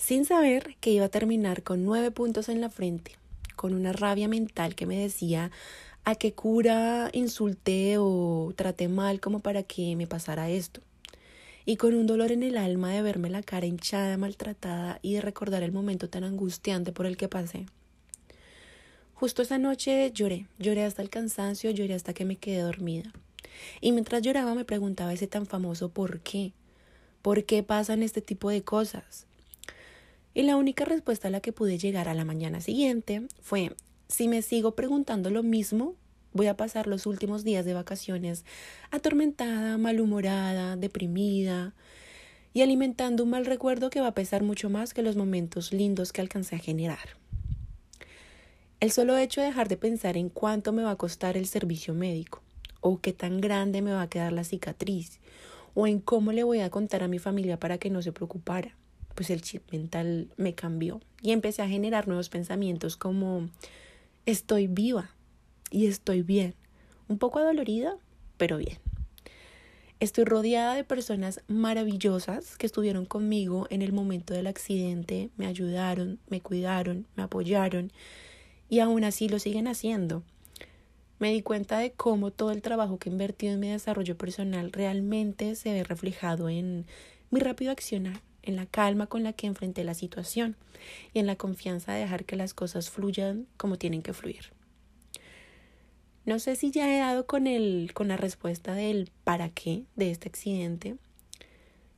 sin 0.00 0.24
saber 0.24 0.76
que 0.80 0.90
iba 0.90 1.04
a 1.04 1.10
terminar 1.10 1.62
con 1.62 1.84
nueve 1.84 2.10
puntos 2.10 2.48
en 2.48 2.62
la 2.62 2.70
frente, 2.70 3.12
con 3.54 3.74
una 3.74 3.92
rabia 3.92 4.28
mental 4.28 4.74
que 4.74 4.86
me 4.86 4.98
decía 4.98 5.50
a 6.04 6.14
qué 6.14 6.32
cura 6.32 7.10
insulté 7.12 7.96
o 7.98 8.54
traté 8.56 8.88
mal 8.88 9.20
como 9.20 9.40
para 9.40 9.62
que 9.62 9.94
me 9.96 10.06
pasara 10.06 10.48
esto, 10.48 10.80
y 11.66 11.76
con 11.76 11.94
un 11.94 12.06
dolor 12.06 12.32
en 12.32 12.42
el 12.42 12.56
alma 12.56 12.90
de 12.90 13.02
verme 13.02 13.28
la 13.28 13.42
cara 13.42 13.66
hinchada, 13.66 14.16
maltratada 14.16 14.98
y 15.02 15.14
de 15.14 15.20
recordar 15.20 15.62
el 15.62 15.70
momento 15.70 16.08
tan 16.08 16.24
angustiante 16.24 16.92
por 16.92 17.04
el 17.04 17.18
que 17.18 17.28
pasé. 17.28 17.66
Justo 19.20 19.42
esa 19.42 19.58
noche 19.58 20.10
lloré, 20.14 20.46
lloré 20.58 20.82
hasta 20.82 21.02
el 21.02 21.10
cansancio, 21.10 21.70
lloré 21.72 21.92
hasta 21.92 22.14
que 22.14 22.24
me 22.24 22.36
quedé 22.36 22.62
dormida. 22.62 23.12
Y 23.82 23.92
mientras 23.92 24.22
lloraba 24.22 24.54
me 24.54 24.64
preguntaba 24.64 25.12
ese 25.12 25.26
tan 25.26 25.44
famoso 25.44 25.90
por 25.90 26.20
qué. 26.20 26.54
¿Por 27.20 27.44
qué 27.44 27.62
pasan 27.62 28.02
este 28.02 28.22
tipo 28.22 28.48
de 28.48 28.62
cosas? 28.62 29.26
Y 30.32 30.44
la 30.44 30.56
única 30.56 30.86
respuesta 30.86 31.28
a 31.28 31.30
la 31.30 31.42
que 31.42 31.52
pude 31.52 31.76
llegar 31.76 32.08
a 32.08 32.14
la 32.14 32.24
mañana 32.24 32.62
siguiente 32.62 33.28
fue, 33.42 33.74
si 34.08 34.26
me 34.26 34.40
sigo 34.40 34.74
preguntando 34.74 35.28
lo 35.28 35.42
mismo, 35.42 35.96
voy 36.32 36.46
a 36.46 36.56
pasar 36.56 36.86
los 36.86 37.04
últimos 37.04 37.44
días 37.44 37.66
de 37.66 37.74
vacaciones 37.74 38.46
atormentada, 38.90 39.76
malhumorada, 39.76 40.76
deprimida 40.76 41.74
y 42.54 42.62
alimentando 42.62 43.24
un 43.24 43.28
mal 43.28 43.44
recuerdo 43.44 43.90
que 43.90 44.00
va 44.00 44.06
a 44.06 44.14
pesar 44.14 44.42
mucho 44.42 44.70
más 44.70 44.94
que 44.94 45.02
los 45.02 45.16
momentos 45.16 45.74
lindos 45.74 46.10
que 46.10 46.22
alcancé 46.22 46.56
a 46.56 46.58
generar. 46.58 47.20
El 48.80 48.90
solo 48.92 49.18
hecho 49.18 49.42
de 49.42 49.48
dejar 49.48 49.68
de 49.68 49.76
pensar 49.76 50.16
en 50.16 50.30
cuánto 50.30 50.72
me 50.72 50.82
va 50.82 50.92
a 50.92 50.96
costar 50.96 51.36
el 51.36 51.46
servicio 51.46 51.92
médico, 51.92 52.42
o 52.80 52.98
qué 52.98 53.12
tan 53.12 53.42
grande 53.42 53.82
me 53.82 53.92
va 53.92 54.00
a 54.00 54.08
quedar 54.08 54.32
la 54.32 54.42
cicatriz, 54.42 55.20
o 55.74 55.86
en 55.86 56.00
cómo 56.00 56.32
le 56.32 56.44
voy 56.44 56.60
a 56.60 56.70
contar 56.70 57.02
a 57.02 57.08
mi 57.08 57.18
familia 57.18 57.58
para 57.58 57.76
que 57.76 57.90
no 57.90 58.00
se 58.00 58.12
preocupara, 58.12 58.74
pues 59.14 59.28
el 59.28 59.42
chip 59.42 59.70
mental 59.70 60.30
me 60.38 60.54
cambió 60.54 61.02
y 61.20 61.32
empecé 61.32 61.60
a 61.60 61.68
generar 61.68 62.08
nuevos 62.08 62.30
pensamientos 62.30 62.96
como 62.96 63.50
estoy 64.24 64.66
viva 64.66 65.10
y 65.70 65.86
estoy 65.86 66.22
bien, 66.22 66.54
un 67.06 67.18
poco 67.18 67.38
adolorida, 67.38 67.98
pero 68.38 68.56
bien. 68.56 68.78
Estoy 70.00 70.24
rodeada 70.24 70.74
de 70.74 70.84
personas 70.84 71.42
maravillosas 71.48 72.56
que 72.56 72.64
estuvieron 72.64 73.04
conmigo 73.04 73.66
en 73.68 73.82
el 73.82 73.92
momento 73.92 74.32
del 74.32 74.46
accidente, 74.46 75.28
me 75.36 75.44
ayudaron, 75.44 76.18
me 76.30 76.40
cuidaron, 76.40 77.06
me 77.14 77.24
apoyaron 77.24 77.92
y 78.70 78.78
aún 78.78 79.04
así 79.04 79.28
lo 79.28 79.38
siguen 79.38 79.68
haciendo. 79.68 80.22
Me 81.18 81.32
di 81.32 81.42
cuenta 81.42 81.78
de 81.78 81.92
cómo 81.92 82.30
todo 82.30 82.52
el 82.52 82.62
trabajo 82.62 82.98
que 82.98 83.10
he 83.10 83.12
invertido 83.12 83.52
en 83.52 83.60
mi 83.60 83.68
desarrollo 83.68 84.16
personal 84.16 84.72
realmente 84.72 85.54
se 85.56 85.72
ve 85.72 85.84
reflejado 85.84 86.48
en 86.48 86.86
mi 87.30 87.40
rápido 87.40 87.72
accionar, 87.72 88.22
en 88.42 88.56
la 88.56 88.64
calma 88.64 89.06
con 89.06 89.22
la 89.22 89.34
que 89.34 89.46
enfrenté 89.46 89.84
la 89.84 89.92
situación 89.92 90.56
y 91.12 91.18
en 91.18 91.26
la 91.26 91.36
confianza 91.36 91.92
de 91.92 92.00
dejar 92.00 92.24
que 92.24 92.36
las 92.36 92.54
cosas 92.54 92.88
fluyan 92.88 93.46
como 93.58 93.76
tienen 93.76 94.00
que 94.00 94.14
fluir. 94.14 94.52
No 96.24 96.38
sé 96.38 96.56
si 96.56 96.70
ya 96.70 96.94
he 96.94 96.98
dado 96.98 97.26
con 97.26 97.46
el 97.46 97.90
con 97.92 98.08
la 98.08 98.16
respuesta 98.16 98.74
del 98.74 99.10
para 99.24 99.50
qué 99.50 99.84
de 99.96 100.10
este 100.10 100.28
accidente, 100.28 100.96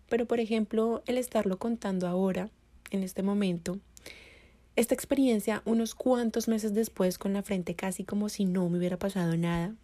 pero 0.09 0.27
por 0.27 0.41
ejemplo, 0.41 1.03
el 1.07 1.19
estarlo 1.19 1.59
contando 1.59 2.09
ahora, 2.09 2.51
en 2.91 3.03
este 3.03 3.23
momento, 3.23 3.79
esta 4.77 4.95
experiencia 4.95 5.63
unos 5.65 5.95
cuantos 5.95 6.49
meses 6.49 6.73
después 6.75 7.19
con 7.19 7.33
la 7.33 7.43
frente 7.43 7.75
casi 7.75 8.05
como 8.05 8.29
si 8.29 8.45
no 8.45 8.69
me 8.69 8.79
hubiera 8.79 8.99
pasado 8.99 9.37
nada, 9.37 9.75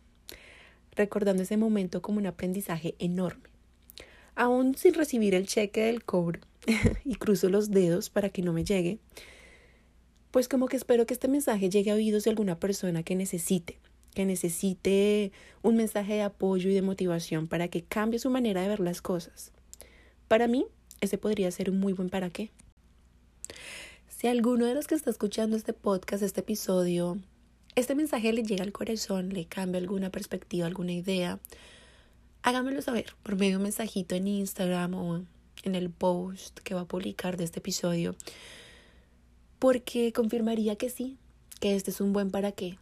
recordando 0.96 1.42
ese 1.42 1.56
momento 1.56 2.02
como 2.02 2.18
un 2.18 2.26
aprendizaje 2.26 2.94
enorme 2.98 3.48
aún 4.38 4.76
sin 4.76 4.94
recibir 4.94 5.34
el 5.34 5.48
cheque 5.48 5.82
del 5.82 6.04
cobro, 6.04 6.40
y 7.04 7.16
cruzo 7.16 7.48
los 7.50 7.70
dedos 7.70 8.08
para 8.08 8.30
que 8.30 8.40
no 8.40 8.52
me 8.52 8.64
llegue, 8.64 8.98
pues 10.30 10.48
como 10.48 10.68
que 10.68 10.76
espero 10.76 11.06
que 11.06 11.14
este 11.14 11.26
mensaje 11.26 11.68
llegue 11.68 11.90
a 11.90 11.94
oídos 11.94 12.22
de 12.22 12.30
alguna 12.30 12.60
persona 12.60 13.02
que 13.02 13.16
necesite, 13.16 13.78
que 14.14 14.24
necesite 14.24 15.32
un 15.62 15.76
mensaje 15.76 16.14
de 16.14 16.22
apoyo 16.22 16.70
y 16.70 16.74
de 16.74 16.82
motivación 16.82 17.48
para 17.48 17.66
que 17.66 17.82
cambie 17.82 18.20
su 18.20 18.30
manera 18.30 18.62
de 18.62 18.68
ver 18.68 18.80
las 18.80 19.02
cosas. 19.02 19.50
Para 20.28 20.46
mí, 20.46 20.66
ese 21.00 21.18
podría 21.18 21.50
ser 21.50 21.68
un 21.70 21.80
muy 21.80 21.92
buen 21.92 22.08
para 22.08 22.30
qué. 22.30 22.52
Si 24.18 24.26
alguno 24.26 24.66
de 24.66 24.74
los 24.74 24.88
que 24.88 24.96
está 24.96 25.10
escuchando 25.10 25.56
este 25.56 25.72
podcast, 25.72 26.24
este 26.24 26.40
episodio, 26.40 27.18
este 27.76 27.94
mensaje 27.94 28.32
le 28.32 28.42
llega 28.42 28.64
al 28.64 28.72
corazón, 28.72 29.28
le 29.28 29.44
cambia 29.44 29.80
alguna 29.80 30.10
perspectiva, 30.10 30.66
alguna 30.66 30.90
idea, 30.90 31.38
háganmelo 32.42 32.82
saber 32.82 33.14
por 33.22 33.36
medio 33.36 33.52
de 33.52 33.56
un 33.58 33.62
mensajito 33.62 34.16
en 34.16 34.26
Instagram 34.26 34.94
o 34.94 35.24
en 35.62 35.74
el 35.76 35.90
post 35.90 36.58
que 36.58 36.74
va 36.74 36.80
a 36.80 36.88
publicar 36.88 37.36
de 37.36 37.44
este 37.44 37.60
episodio, 37.60 38.16
porque 39.60 40.12
confirmaría 40.12 40.74
que 40.74 40.90
sí, 40.90 41.16
que 41.60 41.76
este 41.76 41.92
es 41.92 42.00
un 42.00 42.12
buen 42.12 42.32
para 42.32 42.50
qué, 42.50 42.76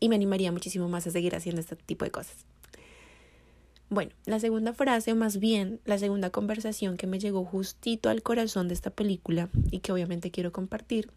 y 0.00 0.10
me 0.10 0.16
animaría 0.16 0.52
muchísimo 0.52 0.86
más 0.86 1.06
a 1.06 1.12
seguir 1.12 1.34
haciendo 1.34 1.62
este 1.62 1.76
tipo 1.76 2.04
de 2.04 2.10
cosas. 2.10 2.44
Bueno, 3.92 4.12
la 4.24 4.40
segunda 4.40 4.72
frase, 4.72 5.12
o 5.12 5.16
más 5.16 5.38
bien 5.38 5.78
la 5.84 5.98
segunda 5.98 6.30
conversación 6.30 6.96
que 6.96 7.06
me 7.06 7.18
llegó 7.18 7.44
justito 7.44 8.08
al 8.08 8.22
corazón 8.22 8.66
de 8.66 8.72
esta 8.72 8.88
película 8.88 9.50
y 9.70 9.80
que 9.80 9.92
obviamente 9.92 10.30
quiero 10.30 10.50
compartir, 10.50 11.10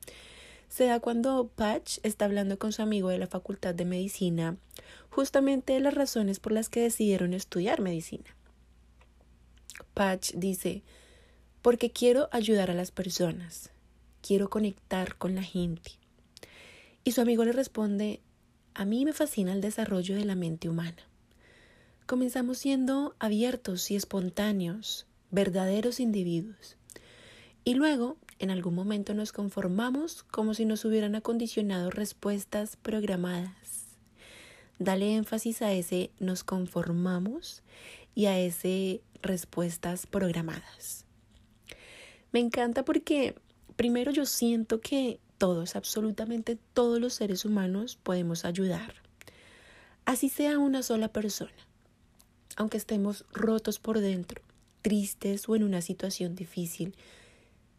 se 0.67 0.83
da 0.83 0.99
cuando 0.99 1.47
Patch 1.55 1.99
está 2.03 2.25
hablando 2.25 2.59
con 2.59 2.73
su 2.73 2.81
amigo 2.81 3.07
de 3.07 3.17
la 3.17 3.27
Facultad 3.27 3.73
de 3.73 3.85
Medicina 3.85 4.57
justamente 5.09 5.71
de 5.71 5.79
las 5.79 5.93
razones 5.93 6.41
por 6.41 6.51
las 6.51 6.67
que 6.67 6.81
decidieron 6.81 7.33
estudiar 7.33 7.79
medicina. 7.79 8.35
Patch 9.93 10.33
dice, 10.33 10.83
porque 11.61 11.91
quiero 11.91 12.27
ayudar 12.33 12.69
a 12.69 12.73
las 12.73 12.91
personas, 12.91 13.71
quiero 14.21 14.49
conectar 14.49 15.15
con 15.15 15.33
la 15.33 15.43
gente. 15.43 15.91
Y 17.05 17.13
su 17.13 17.21
amigo 17.21 17.45
le 17.45 17.53
responde, 17.53 18.19
a 18.73 18.83
mí 18.83 19.05
me 19.05 19.13
fascina 19.13 19.53
el 19.53 19.61
desarrollo 19.61 20.15
de 20.15 20.25
la 20.25 20.35
mente 20.35 20.67
humana. 20.67 21.07
Comenzamos 22.05 22.59
siendo 22.59 23.15
abiertos 23.17 23.89
y 23.89 23.95
espontáneos, 23.95 25.07
verdaderos 25.31 25.99
individuos. 25.99 26.77
Y 27.63 27.73
luego 27.73 28.17
en 28.37 28.51
algún 28.51 28.75
momento 28.75 29.15
nos 29.15 29.31
conformamos 29.31 30.21
como 30.21 30.53
si 30.53 30.65
nos 30.65 30.85
hubieran 30.85 31.15
acondicionado 31.15 31.89
respuestas 31.89 32.75
programadas. 32.75 33.97
Dale 34.77 35.15
énfasis 35.15 35.63
a 35.63 35.71
ese 35.73 36.11
nos 36.19 36.43
conformamos 36.43 37.63
y 38.13 38.27
a 38.27 38.37
ese 38.37 39.01
respuestas 39.23 40.05
programadas. 40.05 41.05
Me 42.31 42.39
encanta 42.39 42.85
porque 42.85 43.33
primero 43.77 44.11
yo 44.11 44.27
siento 44.27 44.79
que 44.79 45.19
todos, 45.39 45.75
absolutamente 45.75 46.55
todos 46.75 46.99
los 46.99 47.15
seres 47.15 47.45
humanos 47.45 47.97
podemos 48.03 48.45
ayudar. 48.45 48.93
Así 50.05 50.29
sea 50.29 50.59
una 50.59 50.83
sola 50.83 51.07
persona. 51.07 51.51
Aunque 52.55 52.77
estemos 52.77 53.25
rotos 53.33 53.79
por 53.79 53.99
dentro, 53.99 54.41
tristes 54.81 55.49
o 55.49 55.55
en 55.55 55.63
una 55.63 55.81
situación 55.81 56.35
difícil, 56.35 56.95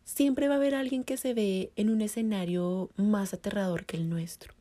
siempre 0.04 0.49
va 0.49 0.54
a 0.54 0.56
haber 0.56 0.75
alguien 0.75 1.04
que 1.04 1.16
se 1.16 1.35
ve 1.35 1.71
en 1.76 1.90
un 1.90 2.00
escenario 2.00 2.90
más 2.97 3.35
aterrador 3.35 3.87
que 3.87 3.97
el 3.97 4.09
nuestro. 4.09 4.54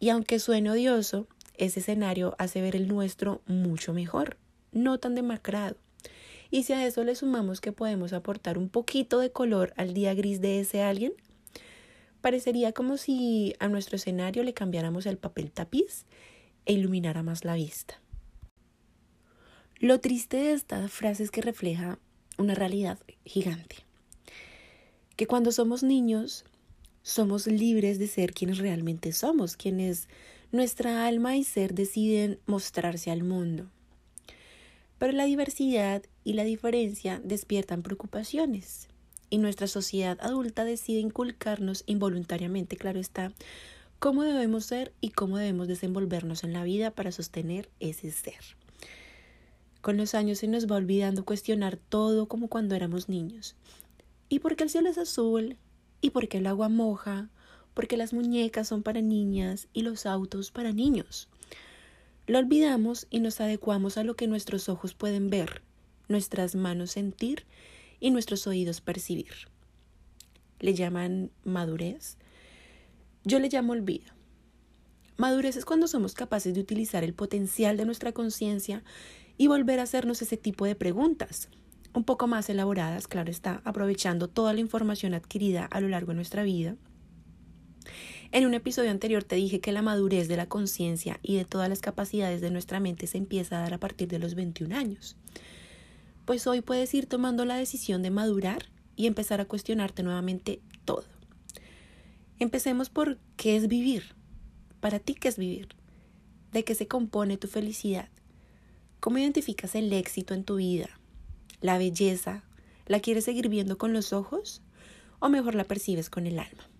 Y 0.00 0.10
aunque 0.10 0.38
suene 0.38 0.70
odioso, 0.70 1.26
ese 1.56 1.80
escenario 1.80 2.34
hace 2.38 2.60
ver 2.60 2.74
el 2.74 2.88
nuestro 2.88 3.40
mucho 3.46 3.94
mejor, 3.94 4.36
no 4.72 4.98
tan 4.98 5.14
demacrado. 5.14 5.76
Y 6.50 6.64
si 6.64 6.72
a 6.72 6.86
eso 6.86 7.04
le 7.04 7.14
sumamos 7.14 7.60
que 7.60 7.72
podemos 7.72 8.12
aportar 8.12 8.58
un 8.58 8.68
poquito 8.68 9.20
de 9.20 9.30
color 9.30 9.72
al 9.76 9.94
día 9.94 10.12
gris 10.14 10.40
de 10.40 10.60
ese 10.60 10.82
alguien, 10.82 11.12
parecería 12.20 12.72
como 12.72 12.96
si 12.96 13.54
a 13.58 13.68
nuestro 13.68 13.96
escenario 13.96 14.42
le 14.42 14.54
cambiáramos 14.54 15.06
el 15.06 15.18
papel 15.18 15.50
tapiz 15.50 16.04
e 16.66 16.72
iluminara 16.74 17.22
más 17.22 17.44
la 17.44 17.54
vista. 17.54 18.01
Lo 19.82 19.98
triste 19.98 20.36
de 20.36 20.52
esta 20.52 20.86
frase 20.86 21.24
es 21.24 21.32
que 21.32 21.42
refleja 21.42 21.98
una 22.38 22.54
realidad 22.54 23.00
gigante. 23.24 23.78
Que 25.16 25.26
cuando 25.26 25.50
somos 25.50 25.82
niños 25.82 26.44
somos 27.02 27.48
libres 27.48 27.98
de 27.98 28.06
ser 28.06 28.32
quienes 28.32 28.58
realmente 28.58 29.12
somos, 29.12 29.56
quienes 29.56 30.08
nuestra 30.52 31.04
alma 31.04 31.36
y 31.36 31.42
ser 31.42 31.74
deciden 31.74 32.38
mostrarse 32.46 33.10
al 33.10 33.24
mundo. 33.24 33.72
Pero 34.98 35.14
la 35.14 35.24
diversidad 35.24 36.04
y 36.22 36.34
la 36.34 36.44
diferencia 36.44 37.20
despiertan 37.24 37.82
preocupaciones 37.82 38.86
y 39.30 39.38
nuestra 39.38 39.66
sociedad 39.66 40.16
adulta 40.20 40.64
decide 40.64 41.00
inculcarnos 41.00 41.82
involuntariamente, 41.86 42.76
claro 42.76 43.00
está, 43.00 43.32
cómo 43.98 44.22
debemos 44.22 44.64
ser 44.64 44.92
y 45.00 45.08
cómo 45.08 45.38
debemos 45.38 45.66
desenvolvernos 45.66 46.44
en 46.44 46.52
la 46.52 46.62
vida 46.62 46.92
para 46.92 47.10
sostener 47.10 47.68
ese 47.80 48.12
ser. 48.12 48.61
Con 49.82 49.98
los 49.98 50.14
años 50.14 50.38
se 50.38 50.48
nos 50.48 50.66
va 50.66 50.76
olvidando 50.76 51.26
cuestionar 51.26 51.76
todo 51.76 52.26
como 52.26 52.48
cuando 52.48 52.74
éramos 52.74 53.10
niños. 53.10 53.54
¿Y 54.30 54.38
por 54.38 54.56
qué 54.56 54.64
el 54.64 54.70
cielo 54.70 54.88
es 54.88 54.96
azul? 54.96 55.58
¿Y 56.00 56.10
por 56.10 56.28
qué 56.28 56.38
el 56.38 56.46
agua 56.46 56.70
moja? 56.70 57.28
Porque 57.74 57.98
las 57.98 58.14
muñecas 58.14 58.68
son 58.68 58.82
para 58.82 59.02
niñas 59.02 59.68
y 59.74 59.82
los 59.82 60.06
autos 60.06 60.50
para 60.50 60.72
niños. 60.72 61.28
Lo 62.26 62.38
olvidamos 62.38 63.06
y 63.10 63.20
nos 63.20 63.42
adecuamos 63.42 63.98
a 63.98 64.04
lo 64.04 64.16
que 64.16 64.26
nuestros 64.26 64.70
ojos 64.70 64.94
pueden 64.94 65.28
ver, 65.28 65.60
nuestras 66.08 66.54
manos 66.54 66.92
sentir 66.92 67.44
y 68.00 68.10
nuestros 68.10 68.46
oídos 68.46 68.80
percibir. 68.80 69.34
Le 70.60 70.72
llaman 70.72 71.30
madurez 71.44 72.16
yo 73.24 73.38
le 73.38 73.48
llamo 73.48 73.72
olvido. 73.72 74.12
Madurez 75.16 75.56
es 75.56 75.64
cuando 75.64 75.86
somos 75.86 76.14
capaces 76.14 76.54
de 76.54 76.60
utilizar 76.60 77.04
el 77.04 77.14
potencial 77.14 77.76
de 77.76 77.84
nuestra 77.84 78.10
conciencia 78.10 78.82
y 79.38 79.46
volver 79.46 79.80
a 79.80 79.84
hacernos 79.84 80.22
ese 80.22 80.36
tipo 80.36 80.64
de 80.64 80.74
preguntas, 80.74 81.48
un 81.94 82.04
poco 82.04 82.26
más 82.26 82.48
elaboradas, 82.48 83.08
claro 83.08 83.30
está, 83.30 83.60
aprovechando 83.64 84.28
toda 84.28 84.52
la 84.54 84.60
información 84.60 85.14
adquirida 85.14 85.66
a 85.66 85.80
lo 85.80 85.88
largo 85.88 86.12
de 86.12 86.16
nuestra 86.16 86.42
vida. 86.42 86.76
En 88.30 88.46
un 88.46 88.54
episodio 88.54 88.90
anterior 88.90 89.24
te 89.24 89.36
dije 89.36 89.60
que 89.60 89.72
la 89.72 89.82
madurez 89.82 90.26
de 90.26 90.36
la 90.36 90.48
conciencia 90.48 91.18
y 91.22 91.36
de 91.36 91.44
todas 91.44 91.68
las 91.68 91.80
capacidades 91.80 92.40
de 92.40 92.50
nuestra 92.50 92.80
mente 92.80 93.06
se 93.06 93.18
empieza 93.18 93.58
a 93.58 93.62
dar 93.62 93.74
a 93.74 93.78
partir 93.78 94.08
de 94.08 94.18
los 94.18 94.34
21 94.34 94.74
años. 94.74 95.16
Pues 96.24 96.46
hoy 96.46 96.62
puedes 96.62 96.94
ir 96.94 97.06
tomando 97.06 97.44
la 97.44 97.56
decisión 97.56 98.02
de 98.02 98.10
madurar 98.10 98.66
y 98.96 99.06
empezar 99.06 99.40
a 99.40 99.44
cuestionarte 99.44 100.02
nuevamente 100.02 100.62
todo. 100.84 101.04
Empecemos 102.38 102.88
por 102.88 103.18
qué 103.36 103.56
es 103.56 103.68
vivir. 103.68 104.14
Para 104.80 104.98
ti, 104.98 105.14
¿qué 105.14 105.28
es 105.28 105.36
vivir? 105.36 105.68
¿De 106.52 106.64
qué 106.64 106.74
se 106.74 106.88
compone 106.88 107.36
tu 107.36 107.48
felicidad? 107.48 108.08
¿Cómo 109.02 109.18
identificas 109.18 109.74
el 109.74 109.92
éxito 109.92 110.32
en 110.32 110.44
tu 110.44 110.58
vida? 110.58 110.88
¿La 111.60 111.76
belleza? 111.76 112.44
¿La 112.86 113.00
quieres 113.00 113.24
seguir 113.24 113.48
viendo 113.48 113.76
con 113.76 113.92
los 113.92 114.12
ojos? 114.12 114.62
¿O 115.18 115.28
mejor 115.28 115.56
la 115.56 115.64
percibes 115.64 116.08
con 116.08 116.28
el 116.28 116.38
alma? 116.38 116.70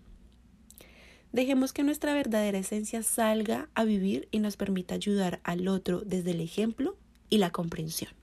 Dejemos 1.33 1.73
que 1.73 1.83
nuestra 1.83 2.13
verdadera 2.13 2.59
esencia 2.59 3.03
salga 3.03 3.67
a 3.75 3.83
vivir 3.83 4.29
y 4.31 4.39
nos 4.39 4.55
permita 4.55 4.95
ayudar 4.95 5.41
al 5.43 5.67
otro 5.67 5.99
desde 5.99 6.31
el 6.31 6.39
ejemplo 6.39 6.95
y 7.29 7.39
la 7.39 7.49
comprensión. 7.49 8.13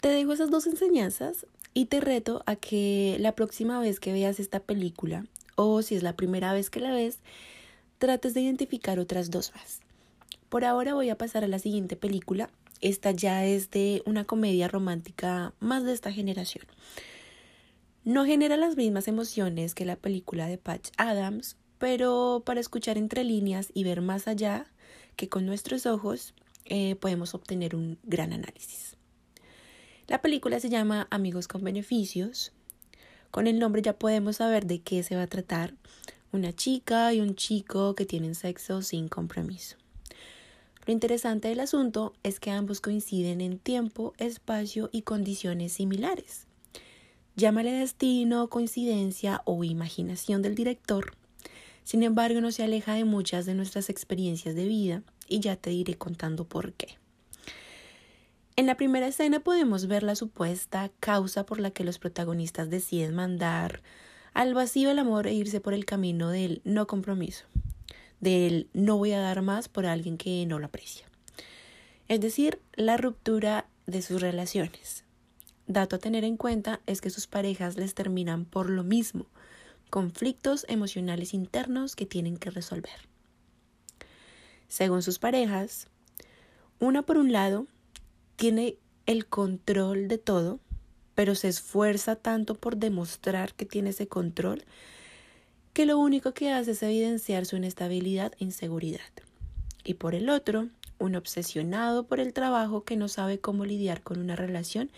Te 0.00 0.08
dejo 0.08 0.32
esas 0.32 0.50
dos 0.50 0.66
enseñanzas 0.66 1.46
y 1.74 1.84
te 1.84 2.00
reto 2.00 2.42
a 2.46 2.56
que 2.56 3.18
la 3.20 3.36
próxima 3.36 3.78
vez 3.78 4.00
que 4.00 4.12
veas 4.12 4.40
esta 4.40 4.58
película, 4.58 5.26
o 5.54 5.80
si 5.80 5.94
es 5.94 6.02
la 6.02 6.16
primera 6.16 6.52
vez 6.52 6.70
que 6.70 6.80
la 6.80 6.90
ves, 6.90 7.20
trates 7.98 8.34
de 8.34 8.40
identificar 8.40 8.98
otras 8.98 9.30
dos 9.30 9.52
más. 9.54 9.83
Por 10.54 10.64
ahora 10.64 10.94
voy 10.94 11.10
a 11.10 11.18
pasar 11.18 11.42
a 11.42 11.48
la 11.48 11.58
siguiente 11.58 11.96
película. 11.96 12.48
Esta 12.80 13.10
ya 13.10 13.44
es 13.44 13.72
de 13.72 14.04
una 14.06 14.24
comedia 14.24 14.68
romántica 14.68 15.52
más 15.58 15.82
de 15.82 15.92
esta 15.92 16.12
generación. 16.12 16.64
No 18.04 18.24
genera 18.24 18.56
las 18.56 18.76
mismas 18.76 19.08
emociones 19.08 19.74
que 19.74 19.84
la 19.84 19.96
película 19.96 20.46
de 20.46 20.56
Patch 20.56 20.90
Adams, 20.96 21.56
pero 21.78 22.44
para 22.46 22.60
escuchar 22.60 22.98
entre 22.98 23.24
líneas 23.24 23.72
y 23.74 23.82
ver 23.82 24.00
más 24.00 24.28
allá 24.28 24.66
que 25.16 25.28
con 25.28 25.44
nuestros 25.44 25.86
ojos 25.86 26.34
eh, 26.66 26.94
podemos 26.94 27.34
obtener 27.34 27.74
un 27.74 27.98
gran 28.04 28.32
análisis. 28.32 28.96
La 30.06 30.22
película 30.22 30.60
se 30.60 30.68
llama 30.70 31.08
Amigos 31.10 31.48
con 31.48 31.64
Beneficios. 31.64 32.52
Con 33.32 33.48
el 33.48 33.58
nombre 33.58 33.82
ya 33.82 33.98
podemos 33.98 34.36
saber 34.36 34.66
de 34.66 34.82
qué 34.82 35.02
se 35.02 35.16
va 35.16 35.22
a 35.22 35.26
tratar. 35.26 35.74
Una 36.30 36.52
chica 36.52 37.12
y 37.12 37.20
un 37.20 37.34
chico 37.34 37.96
que 37.96 38.06
tienen 38.06 38.36
sexo 38.36 38.82
sin 38.82 39.08
compromiso. 39.08 39.78
Lo 40.86 40.92
interesante 40.92 41.48
del 41.48 41.60
asunto 41.60 42.14
es 42.22 42.40
que 42.40 42.50
ambos 42.50 42.80
coinciden 42.80 43.40
en 43.40 43.58
tiempo, 43.58 44.12
espacio 44.18 44.90
y 44.92 45.02
condiciones 45.02 45.72
similares. 45.72 46.46
Llámale 47.36 47.72
destino, 47.72 48.48
coincidencia 48.48 49.42
o 49.44 49.64
imaginación 49.64 50.42
del 50.42 50.54
director. 50.54 51.16
Sin 51.82 52.02
embargo, 52.02 52.40
no 52.40 52.52
se 52.52 52.62
aleja 52.62 52.94
de 52.94 53.04
muchas 53.04 53.46
de 53.46 53.54
nuestras 53.54 53.90
experiencias 53.90 54.54
de 54.54 54.66
vida 54.66 55.02
y 55.28 55.40
ya 55.40 55.56
te 55.56 55.72
iré 55.72 55.96
contando 55.96 56.44
por 56.44 56.72
qué. 56.74 56.98
En 58.56 58.66
la 58.66 58.76
primera 58.76 59.08
escena 59.08 59.40
podemos 59.40 59.86
ver 59.86 60.04
la 60.04 60.14
supuesta 60.14 60.90
causa 61.00 61.44
por 61.44 61.58
la 61.58 61.72
que 61.72 61.82
los 61.82 61.98
protagonistas 61.98 62.70
deciden 62.70 63.14
mandar 63.14 63.82
al 64.32 64.54
vacío 64.54 64.90
el 64.90 64.98
amor 64.98 65.26
e 65.26 65.34
irse 65.34 65.60
por 65.60 65.74
el 65.74 65.84
camino 65.84 66.30
del 66.30 66.60
no 66.64 66.86
compromiso, 66.86 67.46
del 68.24 68.68
no 68.72 68.96
voy 68.96 69.12
a 69.12 69.20
dar 69.20 69.42
más 69.42 69.68
por 69.68 69.86
alguien 69.86 70.16
que 70.16 70.44
no 70.46 70.58
lo 70.58 70.66
aprecia. 70.66 71.06
Es 72.08 72.20
decir, 72.20 72.58
la 72.74 72.96
ruptura 72.96 73.66
de 73.86 74.02
sus 74.02 74.20
relaciones. 74.20 75.04
Dato 75.66 75.96
a 75.96 75.98
tener 75.98 76.24
en 76.24 76.36
cuenta 76.36 76.80
es 76.86 77.00
que 77.00 77.10
sus 77.10 77.26
parejas 77.26 77.76
les 77.76 77.94
terminan 77.94 78.46
por 78.46 78.70
lo 78.70 78.82
mismo, 78.82 79.26
conflictos 79.90 80.64
emocionales 80.68 81.34
internos 81.34 81.96
que 81.96 82.06
tienen 82.06 82.38
que 82.38 82.50
resolver. 82.50 83.08
Según 84.68 85.02
sus 85.02 85.18
parejas, 85.18 85.88
una 86.80 87.02
por 87.02 87.18
un 87.18 87.30
lado 87.30 87.66
tiene 88.36 88.76
el 89.06 89.26
control 89.26 90.08
de 90.08 90.18
todo, 90.18 90.60
pero 91.14 91.34
se 91.34 91.48
esfuerza 91.48 92.16
tanto 92.16 92.54
por 92.54 92.78
demostrar 92.78 93.54
que 93.54 93.66
tiene 93.66 93.90
ese 93.90 94.08
control 94.08 94.64
que 95.74 95.86
lo 95.86 95.98
único 95.98 96.32
que 96.32 96.52
hace 96.52 96.70
es 96.70 96.82
evidenciar 96.84 97.46
su 97.46 97.56
inestabilidad 97.56 98.32
e 98.38 98.44
inseguridad. 98.44 99.00
Y 99.84 99.94
por 99.94 100.14
el 100.14 100.30
otro, 100.30 100.68
un 101.00 101.16
obsesionado 101.16 102.06
por 102.06 102.20
el 102.20 102.32
trabajo 102.32 102.84
que 102.84 102.96
no 102.96 103.08
sabe 103.08 103.40
cómo 103.40 103.64
lidiar 103.64 104.00
con 104.00 104.20
una 104.20 104.36
relación 104.36 104.90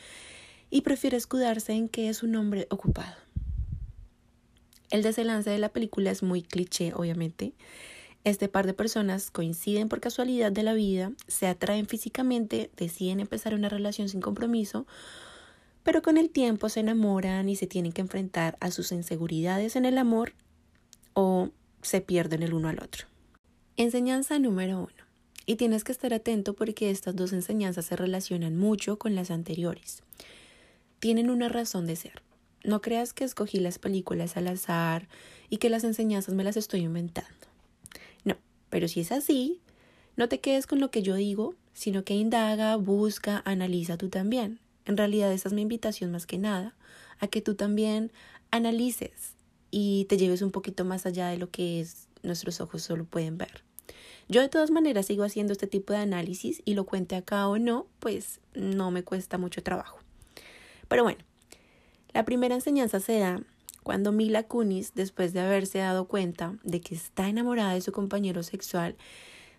y 0.68 0.82
prefiere 0.82 1.16
escudarse 1.16 1.72
en 1.72 1.88
que 1.88 2.10
es 2.10 2.22
un 2.22 2.36
hombre 2.36 2.66
ocupado. 2.70 3.16
El 4.90 5.02
desenlace 5.02 5.48
de 5.48 5.58
la 5.58 5.70
película 5.70 6.10
es 6.10 6.22
muy 6.22 6.42
cliché, 6.42 6.92
obviamente, 6.94 7.54
este 8.24 8.48
par 8.48 8.66
de 8.66 8.74
personas 8.74 9.30
coinciden 9.30 9.88
por 9.88 10.00
casualidad 10.00 10.52
de 10.52 10.62
la 10.62 10.74
vida, 10.74 11.12
se 11.26 11.46
atraen 11.46 11.86
físicamente, 11.86 12.70
deciden 12.76 13.20
empezar 13.20 13.54
una 13.54 13.70
relación 13.70 14.10
sin 14.10 14.20
compromiso, 14.20 14.86
pero 15.84 16.02
con 16.02 16.18
el 16.18 16.28
tiempo 16.28 16.68
se 16.68 16.80
enamoran 16.80 17.48
y 17.48 17.56
se 17.56 17.66
tienen 17.66 17.92
que 17.92 18.02
enfrentar 18.02 18.58
a 18.60 18.70
sus 18.70 18.92
inseguridades 18.92 19.74
en 19.76 19.86
el 19.86 19.96
amor 19.96 20.34
o 21.18 21.48
se 21.80 22.02
pierden 22.02 22.42
el 22.42 22.52
uno 22.52 22.68
al 22.68 22.78
otro. 22.78 23.06
Enseñanza 23.78 24.38
número 24.38 24.80
uno. 24.80 25.06
Y 25.46 25.56
tienes 25.56 25.82
que 25.82 25.92
estar 25.92 26.12
atento 26.12 26.52
porque 26.54 26.90
estas 26.90 27.16
dos 27.16 27.32
enseñanzas 27.32 27.86
se 27.86 27.96
relacionan 27.96 28.58
mucho 28.58 28.98
con 28.98 29.14
las 29.14 29.30
anteriores. 29.30 30.02
Tienen 31.00 31.30
una 31.30 31.48
razón 31.48 31.86
de 31.86 31.96
ser. 31.96 32.22
No 32.64 32.82
creas 32.82 33.14
que 33.14 33.24
escogí 33.24 33.60
las 33.60 33.78
películas 33.78 34.36
al 34.36 34.48
azar 34.48 35.08
y 35.48 35.56
que 35.56 35.70
las 35.70 35.84
enseñanzas 35.84 36.34
me 36.34 36.44
las 36.44 36.58
estoy 36.58 36.80
inventando. 36.80 37.46
Pero 38.68 38.88
si 38.88 39.00
es 39.00 39.12
así, 39.12 39.60
no 40.16 40.28
te 40.28 40.40
quedes 40.40 40.66
con 40.66 40.80
lo 40.80 40.90
que 40.90 41.02
yo 41.02 41.14
digo, 41.14 41.54
sino 41.72 42.04
que 42.04 42.14
indaga, 42.14 42.76
busca, 42.76 43.40
analiza 43.44 43.96
tú 43.96 44.08
también. 44.08 44.58
En 44.84 44.96
realidad 44.96 45.32
esa 45.32 45.48
es 45.48 45.54
mi 45.54 45.62
invitación 45.62 46.10
más 46.10 46.26
que 46.26 46.36
nada, 46.36 46.74
a 47.18 47.28
que 47.28 47.40
tú 47.40 47.54
también 47.54 48.12
analices 48.50 49.35
y 49.70 50.06
te 50.06 50.16
lleves 50.16 50.42
un 50.42 50.50
poquito 50.50 50.84
más 50.84 51.06
allá 51.06 51.28
de 51.28 51.38
lo 51.38 51.50
que 51.50 51.80
es, 51.80 52.08
nuestros 52.22 52.60
ojos 52.60 52.82
solo 52.82 53.04
pueden 53.04 53.38
ver. 53.38 53.64
Yo 54.28 54.40
de 54.40 54.48
todas 54.48 54.70
maneras 54.70 55.06
sigo 55.06 55.22
haciendo 55.22 55.52
este 55.52 55.66
tipo 55.66 55.92
de 55.92 56.00
análisis 56.00 56.60
y 56.64 56.74
lo 56.74 56.84
cuente 56.84 57.14
acá 57.14 57.46
o 57.48 57.58
no, 57.58 57.86
pues 58.00 58.40
no 58.54 58.90
me 58.90 59.04
cuesta 59.04 59.38
mucho 59.38 59.62
trabajo. 59.62 60.00
Pero 60.88 61.04
bueno, 61.04 61.18
la 62.12 62.24
primera 62.24 62.54
enseñanza 62.54 62.98
se 62.98 63.18
da 63.18 63.40
cuando 63.82 64.10
Mila 64.10 64.42
Kunis, 64.42 64.94
después 64.94 65.32
de 65.32 65.40
haberse 65.40 65.78
dado 65.78 66.08
cuenta 66.08 66.58
de 66.64 66.80
que 66.80 66.96
está 66.96 67.28
enamorada 67.28 67.74
de 67.74 67.80
su 67.80 67.92
compañero 67.92 68.42
sexual, 68.42 68.96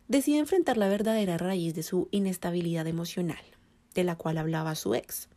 decide 0.10 0.40
enfrentar 0.40 0.76
la 0.76 0.90
verdadera 0.90 1.38
raíz 1.38 1.74
de 1.76 1.84
su 1.84 2.10
inestabilidad 2.12 2.88
emocional, 2.88 3.40
de 3.94 4.04
la 4.04 4.18
cual 4.18 4.38
hablaba 4.38 4.76
su 4.76 4.96
ex, 4.96 5.30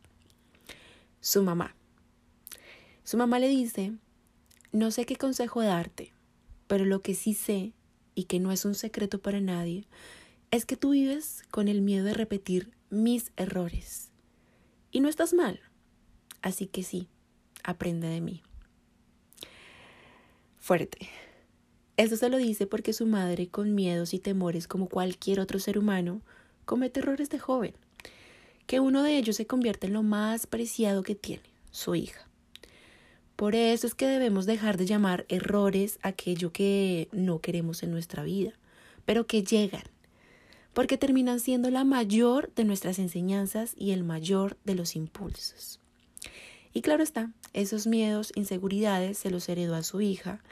su 1.21 1.41
mamá. 1.41 1.73
Su 3.05 3.15
mamá 3.15 3.39
le 3.39 3.47
dice, 3.47 3.93
no 4.71 4.91
sé 4.91 5.05
qué 5.05 5.15
consejo 5.15 5.61
darte, 5.61 6.13
pero 6.67 6.85
lo 6.85 7.01
que 7.01 7.15
sí 7.15 7.33
sé, 7.33 7.73
y 8.15 8.25
que 8.25 8.39
no 8.39 8.51
es 8.51 8.65
un 8.65 8.75
secreto 8.75 9.21
para 9.21 9.41
nadie, 9.41 9.87
es 10.51 10.65
que 10.65 10.77
tú 10.77 10.91
vives 10.91 11.43
con 11.49 11.67
el 11.67 11.81
miedo 11.81 12.05
de 12.05 12.13
repetir 12.13 12.71
mis 12.89 13.31
errores. 13.37 14.11
Y 14.91 14.99
no 14.99 15.09
estás 15.09 15.33
mal. 15.33 15.61
Así 16.41 16.67
que 16.67 16.83
sí, 16.83 17.07
aprende 17.63 18.07
de 18.07 18.21
mí. 18.21 18.43
Fuerte. 20.59 21.09
Eso 21.97 22.15
se 22.15 22.29
lo 22.29 22.37
dice 22.37 22.67
porque 22.67 22.93
su 22.93 23.05
madre, 23.05 23.47
con 23.47 23.75
miedos 23.75 24.13
y 24.13 24.19
temores 24.19 24.67
como 24.67 24.89
cualquier 24.89 25.39
otro 25.39 25.59
ser 25.59 25.77
humano, 25.77 26.21
comete 26.65 26.99
errores 26.99 27.29
de 27.29 27.39
joven, 27.39 27.73
que 28.65 28.79
uno 28.79 29.03
de 29.03 29.17
ellos 29.17 29.35
se 29.35 29.47
convierte 29.47 29.87
en 29.87 29.93
lo 29.93 30.03
más 30.03 30.47
preciado 30.47 31.03
que 31.03 31.15
tiene, 31.15 31.43
su 31.71 31.95
hija. 31.95 32.30
Por 33.41 33.55
eso 33.55 33.87
es 33.87 33.95
que 33.95 34.05
debemos 34.05 34.45
dejar 34.45 34.77
de 34.77 34.85
llamar 34.85 35.25
errores 35.27 35.97
aquello 36.03 36.51
que 36.51 37.09
no 37.11 37.39
queremos 37.39 37.81
en 37.81 37.89
nuestra 37.89 38.21
vida, 38.21 38.51
pero 39.03 39.25
que 39.25 39.43
llegan, 39.43 39.81
porque 40.73 40.95
terminan 40.95 41.39
siendo 41.39 41.71
la 41.71 41.83
mayor 41.83 42.53
de 42.53 42.65
nuestras 42.65 42.99
enseñanzas 42.99 43.73
y 43.75 43.93
el 43.93 44.03
mayor 44.03 44.57
de 44.63 44.75
los 44.75 44.95
impulsos. 44.95 45.79
Y 46.71 46.81
claro 46.81 47.01
está, 47.01 47.31
esos 47.53 47.87
miedos, 47.87 48.31
inseguridades 48.35 49.17
se 49.17 49.31
los 49.31 49.49
heredó 49.49 49.73
a 49.73 49.81
su 49.81 50.01
hija, 50.01 50.43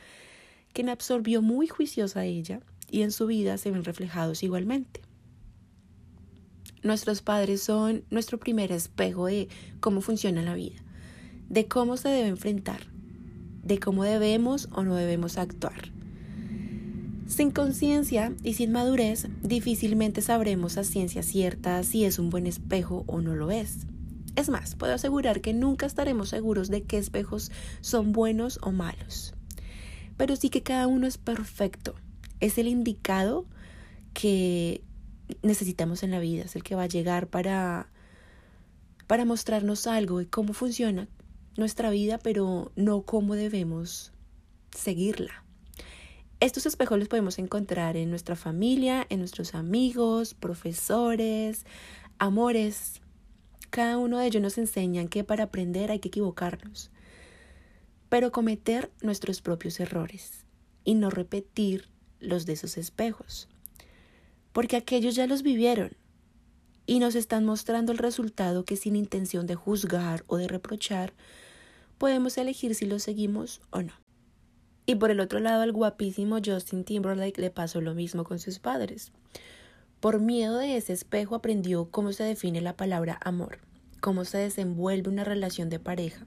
quien 0.73 0.89
absorbió 0.89 1.43
muy 1.43 1.67
juiciosa 1.67 2.21
a 2.21 2.25
ella 2.25 2.59
y 2.89 3.03
en 3.03 3.11
su 3.11 3.27
vida 3.27 3.59
se 3.59 3.69
ven 3.69 3.83
reflejados 3.83 4.41
igualmente. 4.41 5.03
Nuestros 6.81 7.21
padres 7.21 7.61
son 7.61 8.03
nuestro 8.09 8.39
primer 8.39 8.71
espejo 8.71 9.27
de 9.27 9.47
cómo 9.79 10.01
funciona 10.01 10.41
la 10.41 10.55
vida, 10.55 10.81
de 11.49 11.67
cómo 11.67 11.97
se 11.97 12.09
debe 12.09 12.27
enfrentar, 12.27 12.81
de 13.63 13.79
cómo 13.79 14.03
debemos 14.03 14.69
o 14.71 14.83
no 14.83 14.95
debemos 14.95 15.37
actuar. 15.37 15.91
Sin 17.27 17.51
conciencia 17.51 18.33
y 18.43 18.53
sin 18.53 18.71
madurez, 18.71 19.27
difícilmente 19.43 20.21
sabremos 20.21 20.77
a 20.77 20.83
ciencia 20.83 21.21
cierta 21.21 21.83
si 21.83 22.05
es 22.05 22.17
un 22.17 22.29
buen 22.29 22.47
espejo 22.47 23.03
o 23.07 23.21
no 23.21 23.35
lo 23.35 23.51
es. 23.51 23.85
Es 24.35 24.49
más, 24.49 24.75
puedo 24.75 24.93
asegurar 24.93 25.41
que 25.41 25.53
nunca 25.53 25.85
estaremos 25.85 26.29
seguros 26.29 26.69
de 26.69 26.83
qué 26.83 26.97
espejos 26.97 27.51
son 27.81 28.13
buenos 28.13 28.59
o 28.61 28.71
malos 28.71 29.33
pero 30.19 30.35
sí 30.35 30.49
que 30.49 30.63
cada 30.63 30.85
uno 30.87 31.07
es 31.07 31.17
perfecto. 31.17 31.95
Es 32.41 32.57
el 32.57 32.67
indicado 32.67 33.45
que 34.13 34.83
necesitamos 35.43 36.03
en 36.03 36.11
la 36.11 36.19
vida, 36.19 36.43
es 36.43 36.57
el 36.57 36.63
que 36.63 36.75
va 36.75 36.83
a 36.83 36.87
llegar 36.87 37.27
para, 37.27 37.87
para 39.07 39.23
mostrarnos 39.23 39.87
algo 39.87 40.19
de 40.19 40.27
cómo 40.27 40.51
funciona 40.51 41.07
nuestra 41.57 41.89
vida, 41.89 42.17
pero 42.17 42.71
no 42.75 43.01
cómo 43.01 43.35
debemos 43.35 44.11
seguirla. 44.75 45.43
Estos 46.39 46.65
espejos 46.65 46.97
los 46.99 47.09
podemos 47.09 47.37
encontrar 47.37 47.97
en 47.97 48.09
nuestra 48.09 48.35
familia, 48.35 49.05
en 49.09 49.19
nuestros 49.19 49.55
amigos, 49.55 50.33
profesores, 50.33 51.65
amores. 52.17 53.01
Cada 53.69 53.97
uno 53.97 54.19
de 54.19 54.27
ellos 54.27 54.41
nos 54.41 54.57
enseñan 54.57 55.09
que 55.09 55.23
para 55.23 55.45
aprender 55.45 55.91
hay 55.91 55.99
que 55.99 56.07
equivocarnos 56.07 56.91
pero 58.09 58.31
cometer 58.31 58.91
nuestros 59.01 59.41
propios 59.41 59.79
errores 59.79 60.43
y 60.83 60.95
no 60.95 61.09
repetir 61.09 61.87
los 62.19 62.45
de 62.45 62.53
esos 62.53 62.77
espejos, 62.77 63.47
porque 64.51 64.75
aquellos 64.75 65.15
ya 65.15 65.27
los 65.27 65.43
vivieron 65.43 65.95
y 66.89 66.97
nos 66.97 67.13
están 67.13 67.45
mostrando 67.45 67.91
el 67.91 67.99
resultado 67.99 68.65
que 68.65 68.75
sin 68.75 68.95
intención 68.95 69.45
de 69.45 69.53
juzgar 69.53 70.23
o 70.25 70.37
de 70.37 70.47
reprochar, 70.47 71.13
podemos 71.99 72.35
elegir 72.39 72.73
si 72.73 72.87
lo 72.87 72.97
seguimos 72.97 73.61
o 73.69 73.83
no. 73.83 73.93
Y 74.87 74.95
por 74.95 75.11
el 75.11 75.19
otro 75.19 75.39
lado, 75.39 75.61
al 75.61 75.71
guapísimo 75.71 76.39
Justin 76.43 76.83
Timberlake 76.83 77.39
le 77.39 77.51
pasó 77.51 77.79
lo 77.79 77.93
mismo 77.93 78.23
con 78.23 78.39
sus 78.39 78.57
padres. 78.57 79.11
Por 79.99 80.19
miedo 80.19 80.57
de 80.57 80.77
ese 80.77 80.93
espejo 80.93 81.35
aprendió 81.35 81.91
cómo 81.91 82.11
se 82.11 82.23
define 82.23 82.59
la 82.59 82.75
palabra 82.75 83.19
amor, 83.23 83.59
cómo 84.01 84.25
se 84.25 84.39
desenvuelve 84.39 85.11
una 85.11 85.23
relación 85.23 85.69
de 85.69 85.77
pareja, 85.77 86.25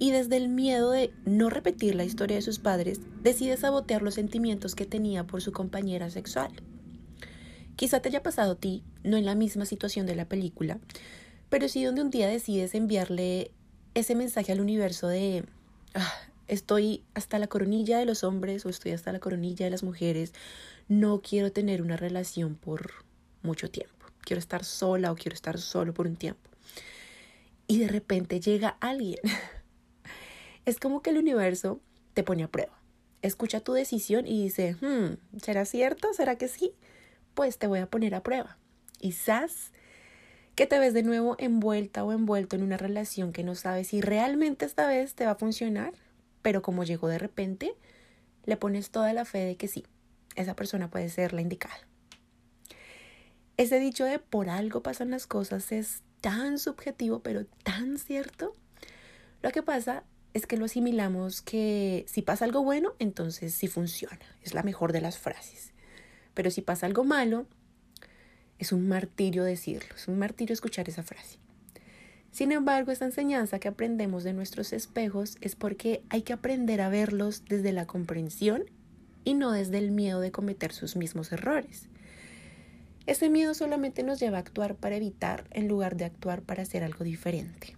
y 0.00 0.10
desde 0.10 0.38
el 0.38 0.48
miedo 0.48 0.90
de 0.90 1.12
no 1.24 1.50
repetir 1.50 1.94
la 1.94 2.02
historia 2.02 2.34
de 2.34 2.42
sus 2.42 2.58
padres, 2.58 3.00
decide 3.22 3.56
sabotear 3.56 4.02
los 4.02 4.14
sentimientos 4.14 4.74
que 4.74 4.86
tenía 4.86 5.24
por 5.24 5.40
su 5.40 5.52
compañera 5.52 6.10
sexual. 6.10 6.50
Quizá 7.78 8.00
te 8.00 8.08
haya 8.08 8.24
pasado 8.24 8.54
a 8.54 8.54
ti, 8.56 8.82
no 9.04 9.16
en 9.16 9.24
la 9.24 9.36
misma 9.36 9.64
situación 9.64 10.04
de 10.04 10.16
la 10.16 10.24
película, 10.24 10.80
pero 11.48 11.68
sí 11.68 11.84
donde 11.84 12.02
un 12.02 12.10
día 12.10 12.26
decides 12.26 12.74
enviarle 12.74 13.52
ese 13.94 14.16
mensaje 14.16 14.50
al 14.50 14.60
universo 14.60 15.06
de 15.06 15.44
ah, 15.94 16.12
estoy 16.48 17.04
hasta 17.14 17.38
la 17.38 17.46
coronilla 17.46 18.00
de 18.00 18.04
los 18.04 18.24
hombres 18.24 18.66
o 18.66 18.68
estoy 18.68 18.90
hasta 18.90 19.12
la 19.12 19.20
coronilla 19.20 19.64
de 19.64 19.70
las 19.70 19.84
mujeres, 19.84 20.32
no 20.88 21.20
quiero 21.22 21.52
tener 21.52 21.80
una 21.80 21.96
relación 21.96 22.56
por 22.56 23.04
mucho 23.44 23.70
tiempo, 23.70 24.06
quiero 24.22 24.40
estar 24.40 24.64
sola 24.64 25.12
o 25.12 25.14
quiero 25.14 25.36
estar 25.36 25.60
solo 25.60 25.94
por 25.94 26.08
un 26.08 26.16
tiempo. 26.16 26.50
Y 27.68 27.78
de 27.78 27.86
repente 27.86 28.40
llega 28.40 28.76
alguien 28.80 29.20
es 30.64 30.80
como 30.80 31.00
que 31.00 31.10
el 31.10 31.18
universo 31.18 31.78
te 32.12 32.24
pone 32.24 32.42
a 32.42 32.48
prueba. 32.48 32.76
Escucha 33.22 33.60
tu 33.60 33.72
decisión 33.72 34.26
y 34.26 34.42
dice, 34.42 34.74
hmm, 34.80 35.38
¿será 35.40 35.64
cierto? 35.64 36.12
¿Será 36.12 36.34
que 36.34 36.48
sí? 36.48 36.72
Pues 37.38 37.56
te 37.56 37.68
voy 37.68 37.78
a 37.78 37.86
poner 37.86 38.16
a 38.16 38.24
prueba. 38.24 38.58
Quizás 38.98 39.70
que 40.56 40.66
te 40.66 40.80
ves 40.80 40.92
de 40.92 41.04
nuevo 41.04 41.36
envuelta 41.38 42.02
o 42.02 42.10
envuelto 42.10 42.56
en 42.56 42.64
una 42.64 42.76
relación 42.76 43.32
que 43.32 43.44
no 43.44 43.54
sabes 43.54 43.86
si 43.86 44.00
realmente 44.00 44.64
esta 44.64 44.88
vez 44.88 45.14
te 45.14 45.24
va 45.24 45.30
a 45.30 45.36
funcionar, 45.36 45.92
pero 46.42 46.62
como 46.62 46.82
llegó 46.82 47.06
de 47.06 47.18
repente, 47.18 47.76
le 48.44 48.56
pones 48.56 48.90
toda 48.90 49.12
la 49.12 49.24
fe 49.24 49.44
de 49.44 49.56
que 49.56 49.68
sí, 49.68 49.86
esa 50.34 50.56
persona 50.56 50.90
puede 50.90 51.10
ser 51.10 51.32
la 51.32 51.40
indicada. 51.40 51.78
Ese 53.56 53.78
dicho 53.78 54.04
de 54.04 54.18
por 54.18 54.48
algo 54.48 54.82
pasan 54.82 55.12
las 55.12 55.28
cosas 55.28 55.70
es 55.70 56.02
tan 56.20 56.58
subjetivo, 56.58 57.20
pero 57.20 57.46
tan 57.62 57.98
cierto. 57.98 58.52
Lo 59.42 59.52
que 59.52 59.62
pasa 59.62 60.02
es 60.34 60.48
que 60.48 60.56
lo 60.56 60.64
asimilamos 60.64 61.40
que 61.40 62.04
si 62.08 62.20
pasa 62.20 62.46
algo 62.46 62.64
bueno, 62.64 62.94
entonces 62.98 63.54
sí 63.54 63.68
funciona. 63.68 64.26
Es 64.42 64.54
la 64.54 64.64
mejor 64.64 64.90
de 64.90 65.02
las 65.02 65.18
frases. 65.18 65.72
Pero 66.38 66.52
si 66.52 66.62
pasa 66.62 66.86
algo 66.86 67.02
malo, 67.02 67.46
es 68.60 68.70
un 68.70 68.86
martirio 68.86 69.42
decirlo, 69.42 69.96
es 69.96 70.06
un 70.06 70.20
martirio 70.20 70.54
escuchar 70.54 70.88
esa 70.88 71.02
frase. 71.02 71.40
Sin 72.30 72.52
embargo, 72.52 72.92
esta 72.92 73.06
enseñanza 73.06 73.58
que 73.58 73.66
aprendemos 73.66 74.22
de 74.22 74.34
nuestros 74.34 74.72
espejos 74.72 75.36
es 75.40 75.56
porque 75.56 76.04
hay 76.10 76.22
que 76.22 76.32
aprender 76.32 76.80
a 76.80 76.90
verlos 76.90 77.42
desde 77.48 77.72
la 77.72 77.88
comprensión 77.88 78.66
y 79.24 79.34
no 79.34 79.50
desde 79.50 79.78
el 79.78 79.90
miedo 79.90 80.20
de 80.20 80.30
cometer 80.30 80.72
sus 80.72 80.94
mismos 80.94 81.32
errores. 81.32 81.88
Ese 83.06 83.30
miedo 83.30 83.52
solamente 83.52 84.04
nos 84.04 84.20
lleva 84.20 84.36
a 84.36 84.42
actuar 84.42 84.76
para 84.76 84.94
evitar 84.94 85.48
en 85.50 85.66
lugar 85.66 85.96
de 85.96 86.04
actuar 86.04 86.42
para 86.42 86.62
hacer 86.62 86.84
algo 86.84 87.04
diferente. 87.04 87.74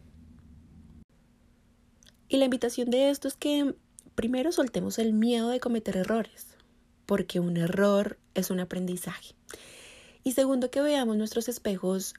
Y 2.29 2.37
la 2.37 2.44
invitación 2.44 2.90
de 2.90 3.09
esto 3.09 3.27
es 3.27 3.37
que 3.37 3.75
primero 4.14 4.53
soltemos 4.53 4.99
el 4.99 5.14
miedo 5.14 5.49
de 5.49 5.61
cometer 5.61 5.96
errores, 5.96 6.59
porque 7.07 7.40
un 7.40 7.57
error 7.57 8.19
es 8.35 8.51
un 8.51 8.61
aprendizaje. 8.61 9.35
Y 10.25 10.33
segundo, 10.33 10.71
que 10.71 10.81
veamos 10.81 11.16
nuestros 11.16 11.49
espejos 11.49 12.14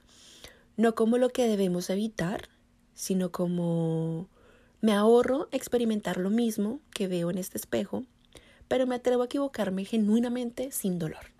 no 0.78 0.96
como 0.96 1.18
lo 1.18 1.30
que 1.30 1.48
debemos 1.48 1.90
evitar, 1.90 2.50
sino 2.94 3.32
como 3.32 4.28
me 4.82 4.94
ahorro 4.94 5.48
experimentar 5.52 6.18
lo 6.18 6.30
mismo 6.30 6.80
que 6.94 7.08
veo 7.08 7.30
en 7.30 7.38
este 7.38 7.58
espejo, 7.58 8.04
pero 8.68 8.88
me 8.88 8.96
atrevo 8.96 9.24
a 9.24 9.26
equivocarme 9.26 9.86
genuinamente 9.86 10.72
sin 10.72 10.98
dolor. 10.98 11.32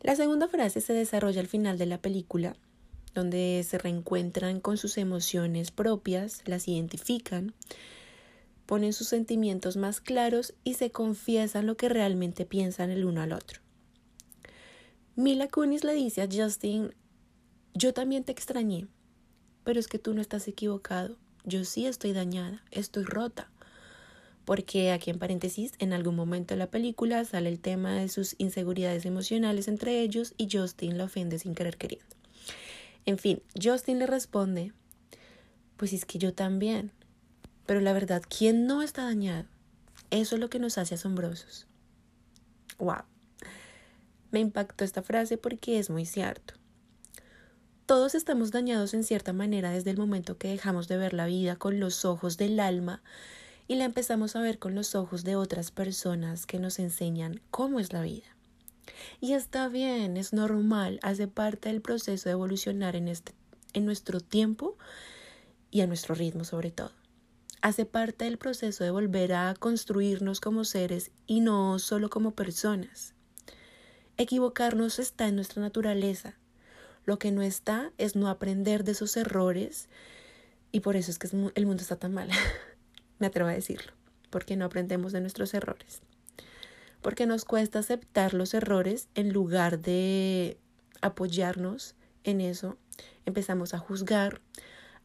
La 0.00 0.16
segunda 0.16 0.48
frase 0.48 0.80
se 0.80 0.92
desarrolla 0.92 1.40
al 1.40 1.46
final 1.46 1.78
de 1.78 1.86
la 1.86 1.98
película 1.98 2.56
donde 3.14 3.64
se 3.68 3.78
reencuentran 3.78 4.60
con 4.60 4.78
sus 4.78 4.98
emociones 4.98 5.70
propias, 5.70 6.42
las 6.46 6.68
identifican, 6.68 7.54
ponen 8.72 8.94
sus 8.94 9.08
sentimientos 9.08 9.76
más 9.76 10.00
claros 10.00 10.54
y 10.64 10.74
se 10.74 10.90
confiesan 10.90 11.66
lo 11.66 11.76
que 11.76 11.90
realmente 11.90 12.46
piensan 12.46 12.90
el 12.90 13.04
uno 13.04 13.20
al 13.20 13.34
otro. 13.34 13.60
Mila 15.14 15.46
Kunis 15.48 15.84
le 15.84 15.92
dice 15.92 16.22
a 16.22 16.28
Justin, 16.32 16.94
yo 17.74 17.92
también 17.92 18.24
te 18.24 18.32
extrañé, 18.32 18.86
pero 19.62 19.78
es 19.78 19.88
que 19.88 19.98
tú 19.98 20.14
no 20.14 20.22
estás 20.22 20.48
equivocado, 20.48 21.18
yo 21.44 21.66
sí 21.66 21.84
estoy 21.84 22.14
dañada, 22.14 22.64
estoy 22.70 23.04
rota. 23.04 23.50
Porque 24.46 24.90
aquí 24.90 25.10
en 25.10 25.18
paréntesis, 25.18 25.74
en 25.78 25.92
algún 25.92 26.16
momento 26.16 26.54
de 26.54 26.58
la 26.58 26.70
película 26.70 27.26
sale 27.26 27.50
el 27.50 27.60
tema 27.60 27.96
de 27.96 28.08
sus 28.08 28.36
inseguridades 28.38 29.04
emocionales 29.04 29.68
entre 29.68 30.00
ellos 30.00 30.32
y 30.38 30.48
Justin 30.50 30.96
la 30.96 31.04
ofende 31.04 31.38
sin 31.38 31.54
querer 31.54 31.76
queriendo. 31.76 32.16
En 33.04 33.18
fin, 33.18 33.42
Justin 33.62 33.98
le 33.98 34.06
responde, 34.06 34.72
pues 35.76 35.92
es 35.92 36.06
que 36.06 36.18
yo 36.18 36.32
también. 36.32 36.90
Pero 37.66 37.80
la 37.80 37.92
verdad, 37.92 38.22
¿quién 38.28 38.66
no 38.66 38.82
está 38.82 39.04
dañado? 39.04 39.46
Eso 40.10 40.34
es 40.34 40.40
lo 40.40 40.50
que 40.50 40.58
nos 40.58 40.78
hace 40.78 40.94
asombrosos. 40.94 41.66
¡Wow! 42.78 43.04
Me 44.30 44.40
impactó 44.40 44.84
esta 44.84 45.02
frase 45.02 45.38
porque 45.38 45.78
es 45.78 45.90
muy 45.90 46.06
cierto. 46.06 46.54
Todos 47.86 48.14
estamos 48.14 48.50
dañados 48.50 48.94
en 48.94 49.04
cierta 49.04 49.32
manera 49.32 49.70
desde 49.70 49.90
el 49.90 49.98
momento 49.98 50.38
que 50.38 50.48
dejamos 50.48 50.88
de 50.88 50.96
ver 50.96 51.12
la 51.12 51.26
vida 51.26 51.56
con 51.56 51.80
los 51.80 52.04
ojos 52.04 52.38
del 52.38 52.58
alma 52.60 53.02
y 53.68 53.74
la 53.74 53.84
empezamos 53.84 54.36
a 54.36 54.40
ver 54.40 54.58
con 54.58 54.74
los 54.74 54.94
ojos 54.94 55.24
de 55.24 55.36
otras 55.36 55.70
personas 55.70 56.46
que 56.46 56.58
nos 56.58 56.78
enseñan 56.78 57.40
cómo 57.50 57.80
es 57.80 57.92
la 57.92 58.02
vida. 58.02 58.26
Y 59.20 59.34
está 59.34 59.68
bien, 59.68 60.16
es 60.16 60.32
normal, 60.32 60.98
hace 61.02 61.28
parte 61.28 61.68
del 61.68 61.80
proceso 61.80 62.28
de 62.28 62.32
evolucionar 62.32 62.96
en, 62.96 63.08
este, 63.08 63.32
en 63.72 63.84
nuestro 63.84 64.20
tiempo 64.20 64.76
y 65.70 65.80
a 65.82 65.86
nuestro 65.86 66.14
ritmo 66.14 66.44
sobre 66.44 66.70
todo. 66.70 66.92
Hace 67.62 67.86
parte 67.86 68.26
del 68.26 68.36
proceso 68.36 68.84
de 68.84 68.90
volver 68.90 69.32
a 69.32 69.54
construirnos 69.54 70.40
como 70.40 70.64
seres 70.64 71.10
y 71.26 71.40
no 71.40 71.78
solo 71.78 72.10
como 72.10 72.32
personas. 72.32 73.14
Equivocarnos 74.18 74.98
está 74.98 75.28
en 75.28 75.36
nuestra 75.36 75.62
naturaleza. 75.62 76.34
Lo 77.06 77.18
que 77.18 77.32
no 77.32 77.40
está 77.40 77.90
es 77.96 78.16
no 78.16 78.28
aprender 78.28 78.84
de 78.84 78.92
esos 78.92 79.16
errores 79.16 79.88
y 80.72 80.80
por 80.80 80.96
eso 80.96 81.10
es 81.10 81.18
que 81.18 81.28
el 81.54 81.66
mundo 81.66 81.82
está 81.82 81.96
tan 81.96 82.12
mal. 82.12 82.28
Me 83.18 83.28
atrevo 83.28 83.48
a 83.48 83.54
decirlo, 83.54 83.92
porque 84.28 84.56
no 84.56 84.66
aprendemos 84.66 85.12
de 85.12 85.20
nuestros 85.20 85.54
errores 85.54 86.02
porque 87.02 87.26
nos 87.26 87.44
cuesta 87.44 87.80
aceptar 87.80 88.32
los 88.32 88.54
errores 88.54 89.08
en 89.14 89.32
lugar 89.32 89.80
de 89.80 90.56
apoyarnos 91.02 91.96
en 92.24 92.40
eso. 92.40 92.78
Empezamos 93.26 93.74
a 93.74 93.78
juzgar, 93.78 94.40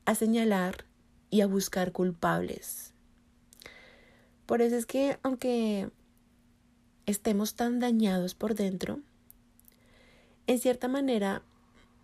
a 0.05 0.15
señalar 0.15 0.85
y 1.29 1.41
a 1.41 1.47
buscar 1.47 1.91
culpables. 1.91 2.93
Por 4.45 4.61
eso 4.61 4.75
es 4.75 4.85
que 4.85 5.19
aunque 5.23 5.89
estemos 7.05 7.55
tan 7.55 7.79
dañados 7.79 8.35
por 8.35 8.55
dentro, 8.55 8.99
en 10.47 10.59
cierta 10.59 10.87
manera 10.87 11.43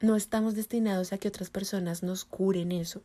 no 0.02 0.16
estamos 0.16 0.56
destinados 0.56 1.14
a 1.14 1.18
que 1.18 1.30
otras 1.30 1.50
personas 1.50 2.04
nos 2.04 2.26
curen 2.26 2.72
eso, 2.72 3.02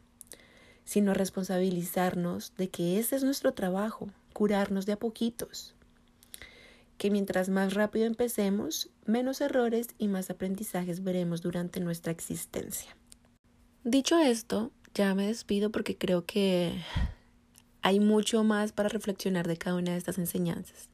sino 0.84 1.12
a 1.12 1.14
responsabilizarnos 1.14 2.54
de 2.56 2.68
que 2.68 2.98
ese 2.98 3.16
es 3.16 3.22
nuestro 3.22 3.54
trabajo, 3.54 4.08
curarnos 4.32 4.86
de 4.86 4.92
a 4.92 4.98
poquitos 4.98 5.74
que 6.98 7.10
mientras 7.10 7.48
más 7.48 7.74
rápido 7.74 8.06
empecemos, 8.06 8.90
menos 9.06 9.40
errores 9.40 9.88
y 9.98 10.08
más 10.08 10.30
aprendizajes 10.30 11.04
veremos 11.04 11.40
durante 11.40 11.80
nuestra 11.80 12.12
existencia. 12.12 12.94
Dicho 13.84 14.18
esto, 14.18 14.72
ya 14.94 15.14
me 15.14 15.26
despido 15.26 15.70
porque 15.70 15.96
creo 15.96 16.24
que 16.24 16.72
hay 17.82 18.00
mucho 18.00 18.44
más 18.44 18.72
para 18.72 18.88
reflexionar 18.88 19.46
de 19.46 19.56
cada 19.56 19.76
una 19.76 19.92
de 19.92 19.98
estas 19.98 20.18
enseñanzas. 20.18 20.88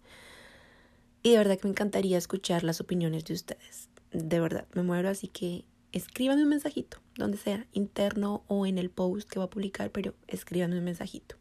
Y 1.22 1.30
de 1.32 1.38
verdad 1.38 1.58
que 1.58 1.66
me 1.66 1.70
encantaría 1.70 2.18
escuchar 2.18 2.64
las 2.64 2.80
opiniones 2.80 3.24
de 3.24 3.34
ustedes. 3.34 3.88
De 4.12 4.40
verdad, 4.40 4.66
me 4.74 4.82
muero, 4.82 5.08
así 5.08 5.28
que 5.28 5.64
escríbanme 5.92 6.42
un 6.42 6.50
mensajito, 6.50 6.98
donde 7.16 7.38
sea, 7.38 7.66
interno 7.72 8.44
o 8.46 8.66
en 8.66 8.78
el 8.78 8.90
post 8.90 9.28
que 9.28 9.38
va 9.38 9.46
a 9.46 9.50
publicar, 9.50 9.90
pero 9.90 10.14
escríbanme 10.28 10.78
un 10.78 10.84
mensajito. 10.84 11.36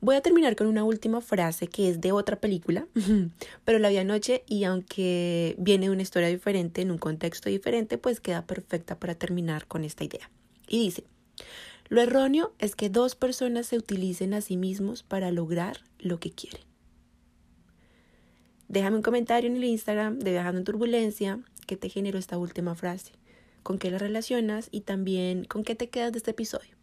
Voy 0.00 0.14
a 0.14 0.20
terminar 0.20 0.54
con 0.54 0.68
una 0.68 0.84
última 0.84 1.20
frase 1.20 1.66
que 1.66 1.88
es 1.88 2.00
de 2.00 2.12
otra 2.12 2.40
película, 2.40 2.86
pero 3.64 3.78
la 3.78 3.88
vi 3.88 3.98
anoche 3.98 4.44
y 4.46 4.64
aunque 4.64 5.56
viene 5.58 5.86
de 5.86 5.92
una 5.92 6.02
historia 6.02 6.28
diferente, 6.28 6.82
en 6.82 6.90
un 6.90 6.98
contexto 6.98 7.48
diferente, 7.48 7.98
pues 7.98 8.20
queda 8.20 8.46
perfecta 8.46 8.98
para 8.98 9.14
terminar 9.14 9.66
con 9.66 9.84
esta 9.84 10.04
idea. 10.04 10.30
Y 10.68 10.80
dice, 10.80 11.04
lo 11.88 12.02
erróneo 12.02 12.52
es 12.58 12.74
que 12.74 12.90
dos 12.90 13.14
personas 13.14 13.66
se 13.66 13.78
utilicen 13.78 14.34
a 14.34 14.40
sí 14.40 14.56
mismos 14.56 15.02
para 15.02 15.30
lograr 15.30 15.78
lo 15.98 16.20
que 16.20 16.30
quieren. 16.30 16.60
Déjame 18.68 18.96
un 18.96 19.02
comentario 19.02 19.48
en 19.48 19.56
el 19.56 19.64
Instagram 19.64 20.18
de 20.18 20.32
Viajando 20.32 20.58
en 20.58 20.64
Turbulencia 20.64 21.40
que 21.66 21.76
te 21.76 21.88
generó 21.88 22.18
esta 22.18 22.36
última 22.36 22.74
frase, 22.74 23.12
con 23.62 23.78
qué 23.78 23.90
la 23.90 23.98
relacionas 23.98 24.68
y 24.70 24.82
también 24.82 25.44
con 25.44 25.64
qué 25.64 25.74
te 25.74 25.88
quedas 25.88 26.12
de 26.12 26.18
este 26.18 26.32
episodio. 26.32 26.76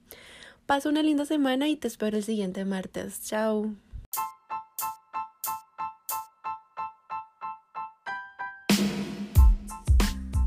Pasa 0.65 0.89
una 0.89 1.03
linda 1.03 1.25
semana 1.25 1.69
y 1.69 1.75
te 1.75 1.87
espero 1.87 2.17
el 2.17 2.23
siguiente 2.23 2.65
martes. 2.65 3.21
Chao. 3.23 3.75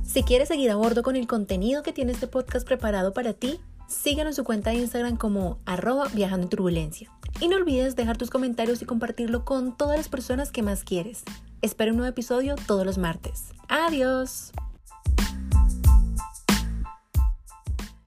Si 0.04 0.24
quieres 0.24 0.48
seguir 0.48 0.72
a 0.72 0.76
bordo 0.76 1.04
con 1.04 1.14
el 1.14 1.28
contenido 1.28 1.84
que 1.84 1.92
tiene 1.92 2.10
este 2.10 2.26
podcast 2.26 2.66
preparado 2.66 3.12
para 3.12 3.34
ti, 3.34 3.60
síguenos 3.88 4.32
en 4.32 4.36
su 4.36 4.44
cuenta 4.44 4.70
de 4.70 4.76
Instagram 4.76 5.16
como 5.16 5.58
arroba 5.66 6.06
viajando 6.14 6.44
en 6.44 6.50
turbulencia. 6.50 7.10
Y 7.40 7.48
no 7.48 7.56
olvides 7.56 7.96
dejar 7.96 8.16
tus 8.16 8.30
comentarios 8.30 8.82
y 8.82 8.84
compartirlo 8.84 9.44
con 9.44 9.76
todas 9.76 9.96
las 9.96 10.08
personas 10.08 10.52
que 10.52 10.62
más 10.62 10.84
quieres. 10.84 11.24
Espero 11.62 11.90
un 11.90 11.98
nuevo 11.98 12.10
episodio 12.10 12.54
todos 12.66 12.86
los 12.86 12.98
martes. 12.98 13.52
Adiós. 13.68 14.52